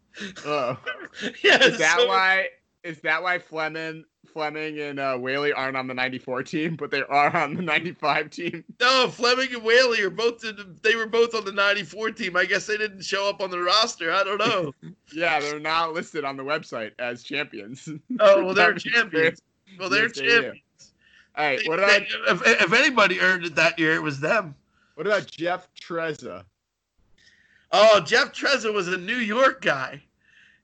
[0.45, 0.77] Oh,
[1.43, 2.47] yeah is that so- why?
[2.83, 4.05] Is that why Fleming,
[4.37, 8.29] Fleming and uh, Whaley aren't on the '94 team, but they are on the '95
[8.29, 8.63] team?
[8.79, 12.45] no fleming and whaley are both in they were both on the 94 team i
[12.45, 14.71] guess they didn't show up on the roster i don't know
[15.11, 17.89] Yeah, they're not listed on the website as champions.
[18.19, 19.41] oh well they're champions
[19.79, 20.61] well they're Yes, champions
[21.35, 24.53] All right, what about if, if anybody earned it that year it was them
[24.93, 26.43] what about Jeff Trezza?
[27.71, 30.01] Oh, Jeff Trezza was a New York guy.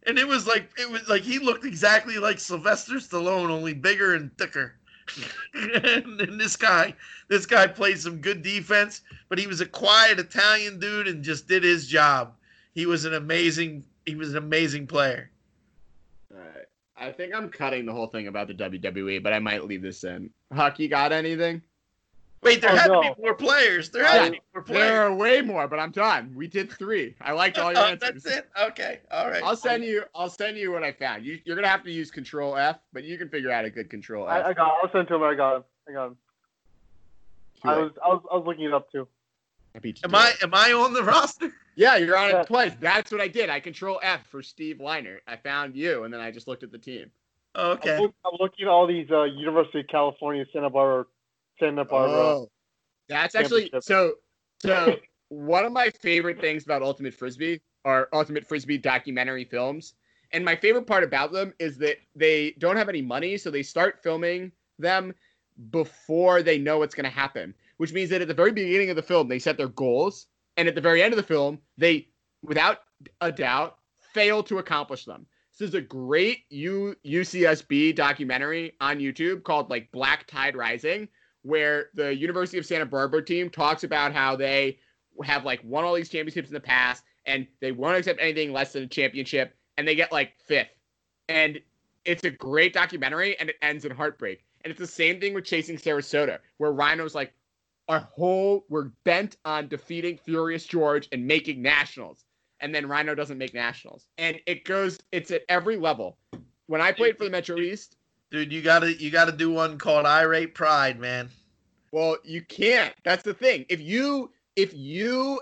[0.06, 4.16] And it was like it was like he looked exactly like Sylvester Stallone, only bigger
[4.16, 4.76] and thicker.
[5.54, 6.94] and, and this guy,
[7.28, 11.48] this guy played some good defense, but he was a quiet Italian dude and just
[11.48, 12.34] did his job.
[12.74, 15.30] He was an amazing, he was an amazing player.
[16.32, 16.66] All right,
[16.98, 20.04] I think I'm cutting the whole thing about the WWE, but I might leave this
[20.04, 20.30] in.
[20.52, 21.62] Huck, you got anything?
[22.44, 23.90] Wait, there Oh, had to be more players.
[23.90, 24.82] There had Yeah, to be more players.
[24.90, 26.34] There are way more, but I'm done.
[26.36, 27.16] We did three.
[27.22, 28.24] I liked all your Oh, answers.
[28.24, 28.50] that's it.
[28.62, 29.44] Okay, all right.
[29.44, 30.04] I'll send you.
[30.14, 31.26] I'll send you what I found.
[31.26, 33.90] You, you're gonna have to use Control F, but you can figure out a good
[33.90, 34.46] Control F.
[34.46, 34.72] I, I got.
[34.84, 35.24] I'll send it to him.
[35.24, 35.64] I got him.
[35.88, 36.18] I got him.
[37.62, 37.82] Too I late.
[37.84, 39.08] was, I was, I was looking it up too.
[39.76, 40.44] I beat you Am I it.
[40.44, 41.52] am I on the roster?
[41.76, 42.42] Yeah, you're on Yeah.
[42.42, 42.74] it twice.
[42.80, 43.50] That's what I did.
[43.50, 45.20] I Control F for Steve Leinert.
[45.28, 47.10] I found you, and then I just looked at the team.
[47.56, 47.96] Okay.
[47.96, 51.06] I'm, look, I'm looking at all these uh, University of California, Santa Barbara,
[51.60, 52.20] Santa Barbara.
[52.20, 52.50] Oh,
[53.08, 54.14] that's actually so.
[54.60, 54.96] So
[55.30, 59.94] one of my favorite things about Ultimate Frisbee are Ultimate Frisbee documentary films,
[60.32, 63.64] and my favorite part about them is that they don't have any money, so they
[63.64, 65.14] start filming them
[65.70, 68.96] before they know what's going to happen, which means that at the very beginning of
[68.96, 70.28] the film, they set their goals,
[70.58, 72.08] and at the very end of the film, they,
[72.42, 72.80] without
[73.22, 73.78] a doubt,
[74.14, 75.26] fail to accomplish them.
[75.58, 81.08] This is a great U- UCSB documentary on YouTube called like Black Tide Rising,
[81.44, 84.80] where the University of Santa Barbara team talks about how they
[85.24, 88.74] have like won all these championships in the past and they won't accept anything less
[88.74, 90.76] than a championship and they get like fifth.
[91.30, 91.60] And
[92.06, 94.44] it's a great documentary and it ends in heartbreak.
[94.64, 97.34] And it's the same thing with Chasing Sarasota, where Rhino's like,
[97.90, 102.24] our whole, we're bent on defeating Furious George and making nationals.
[102.62, 104.08] And then Rhino doesn't make nationals.
[104.18, 106.18] And it goes, it's at every level.
[106.68, 107.98] When I played for the Metro East,
[108.34, 111.30] Dude, you gotta you gotta do one called Irate Pride, man.
[111.92, 112.92] Well, you can't.
[113.04, 113.64] That's the thing.
[113.70, 115.40] If you if you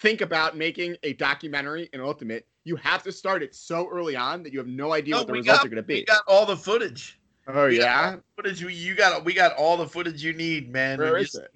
[0.00, 4.42] think about making a documentary in Ultimate, you have to start it so early on
[4.42, 5.94] that you have no idea No, what the results got- are going to be.
[5.94, 7.20] We got all the footage.
[7.46, 8.16] oh we got yeah.
[8.34, 10.98] Footage we, you got we got all the footage you need, man.
[10.98, 11.46] Where is just-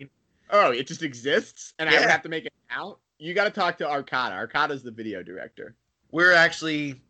[0.51, 3.01] Oh, it just exists, and I have to make it out.
[3.19, 4.49] You got to talk to Arcada.
[4.49, 5.75] Arcada's the video director.
[6.13, 7.01] We're actually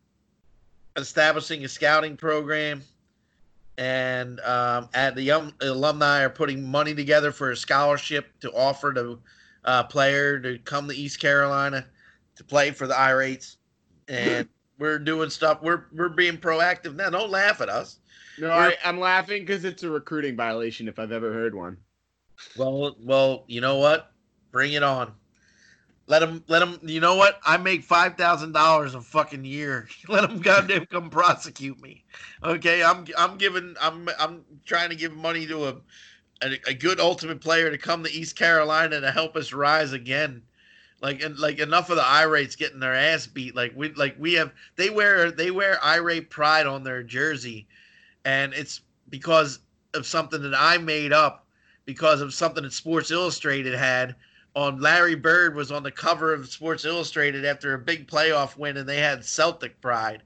[0.96, 2.82] establishing a scouting program,
[3.78, 8.92] and um, at the young alumni are putting money together for a scholarship to offer
[8.92, 9.18] to
[9.64, 11.86] a player to come to East Carolina
[12.36, 13.56] to play for the Irates,
[14.08, 14.48] and
[14.78, 15.62] we're doing stuff.
[15.62, 17.10] We're we're being proactive now.
[17.10, 17.98] Don't laugh at us.
[18.38, 21.76] No, I, I'm laughing because it's a recruiting violation if I've ever heard one.
[22.56, 24.10] Well, well, you know what?
[24.50, 25.12] Bring it on.
[26.06, 26.78] Let them, let them.
[26.82, 27.40] You know what?
[27.46, 29.88] I make five thousand dollars a fucking year.
[30.08, 32.04] Let them goddamn come prosecute me.
[32.42, 35.76] Okay, I'm, I'm giving, I'm, I'm trying to give money to a,
[36.42, 40.42] a, a good ultimate player to come to East Carolina to help us rise again.
[41.00, 43.56] Like, and like enough of the irates getting their ass beat.
[43.56, 47.66] Like we, like we have, they wear, they wear irate pride on their jersey,
[48.26, 49.60] and it's because
[49.94, 51.46] of something that I made up
[51.86, 54.14] because of something that Sports Illustrated had
[54.54, 58.76] on Larry Bird was on the cover of Sports Illustrated after a big playoff win
[58.76, 60.22] and they had Celtic pride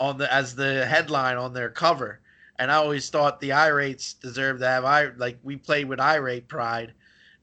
[0.00, 2.20] on the as the headline on their cover.
[2.58, 6.48] And I always thought the irates deserved to have I like we played with irate
[6.48, 6.92] pride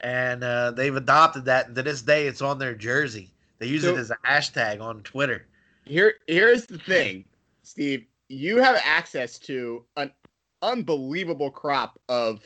[0.02, 3.32] and uh, they've adopted that and to this day it's on their jersey.
[3.60, 5.46] They use So- it as a hashtag on Twitter.
[5.86, 7.26] Here, here's the thing,
[7.64, 8.06] Steve.
[8.28, 10.12] You have access to an
[10.62, 12.42] unbelievable crop of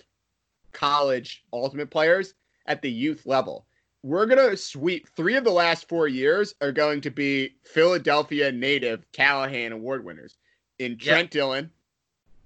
[0.71, 2.35] college ultimate players
[2.65, 3.65] at the youth level.
[4.03, 9.06] We're gonna sweep three of the last four years are going to be Philadelphia native
[9.14, 10.38] Callahan Award winners
[10.80, 10.98] in.
[10.98, 11.72] Trent Dillon,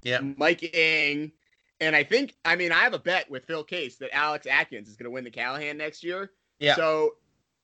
[0.04, 0.20] Yeah.
[0.20, 1.32] Mike Ing,
[1.80, 4.88] and I think I mean I have a bet with Phil Case that Alex Atkins
[4.88, 6.32] is gonna win the Callahan next year.
[6.60, 6.76] Yeah.
[6.76, 7.16] So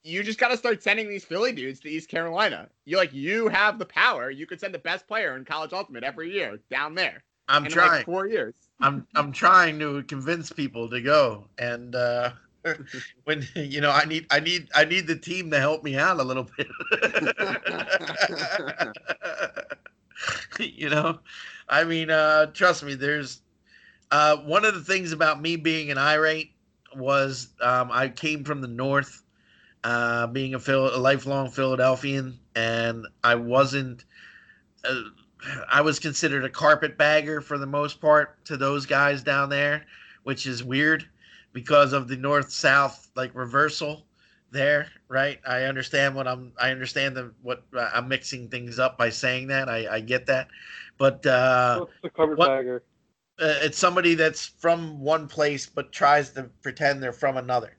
[0.04, 2.68] you just got to start sending these Philly dudes to East Carolina.
[2.84, 4.30] You like you have the power.
[4.30, 7.24] You could send the best player in college ultimate every year down there.
[7.48, 7.90] I'm in trying.
[7.90, 8.54] like four years.
[8.80, 12.32] I'm I'm trying to convince people to go, and uh,
[13.24, 16.18] when you know I need I need I need the team to help me out
[16.20, 16.68] a little bit.
[20.58, 21.18] you know,
[21.68, 22.94] I mean, uh, trust me.
[22.94, 23.42] There's
[24.10, 26.52] uh, one of the things about me being an irate
[26.96, 29.22] was um, I came from the north,
[29.82, 34.04] uh, being a, Phil- a lifelong Philadelphian, and I wasn't.
[34.84, 35.02] Uh,
[35.70, 39.84] I was considered a carpetbagger for the most part to those guys down there,
[40.22, 41.06] which is weird
[41.54, 44.04] because of the north south like reversal
[44.50, 45.40] there, right?
[45.46, 49.46] I understand what I'm I understand the what uh, I'm mixing things up by saying
[49.48, 49.70] that.
[49.70, 50.48] I I get that.
[50.98, 52.84] But uh What's the cover what- bagger?
[53.40, 57.76] uh, it's somebody that's from one place but tries to pretend they're from another.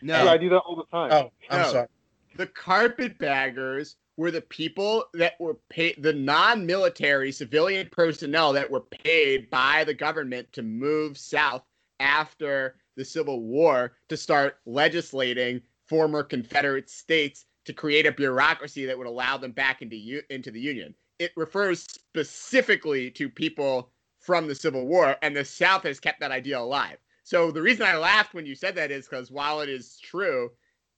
[0.00, 1.12] No, Yeah, I do that all the time.
[1.12, 1.70] Oh, I'm No.
[1.70, 1.88] sorry.
[2.36, 9.50] the carpetbaggers were the people that were paid, the non-military civilian personnel that were paid
[9.50, 11.62] by the government to move south
[12.00, 18.96] after the Civil War to start legislating former Confederate states to create a bureaucracy that
[18.96, 20.94] would allow them back into u- into the Union.
[21.18, 23.90] It refers specifically to people
[24.20, 26.98] from the Civil War, and the South has kept that idea alive.
[27.22, 30.50] So the reason I laughed when you said that is because while it is true,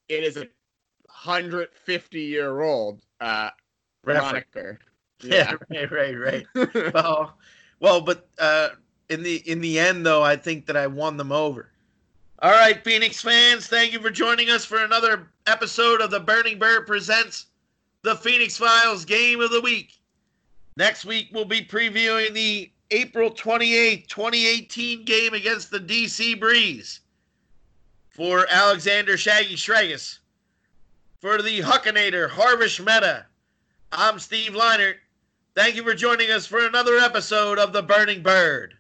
[0.09, 0.47] it is a
[1.05, 3.51] 150 year old uh,
[4.05, 4.79] moniker.
[5.25, 6.15] Yeah, right, right,
[6.55, 6.95] right.
[6.95, 7.37] well,
[7.81, 8.69] well, but uh,
[9.09, 11.73] in the in the end, though, I think that I won them over.
[12.41, 16.57] All right, Phoenix fans, thank you for joining us for another episode of the Burning
[16.57, 17.47] Bird presents
[18.03, 19.95] the Phoenix Files Game of the Week.
[20.77, 27.01] Next week, we'll be previewing the April 28th, 2018 game against the DC Breeze.
[28.11, 30.21] For Alexander Shaggy Shregas,
[31.21, 33.27] for the Huckinator Harvish Mehta,
[33.91, 34.99] I'm Steve Leinert.
[35.57, 38.78] Thank you for joining us for another episode of The Burning Bird.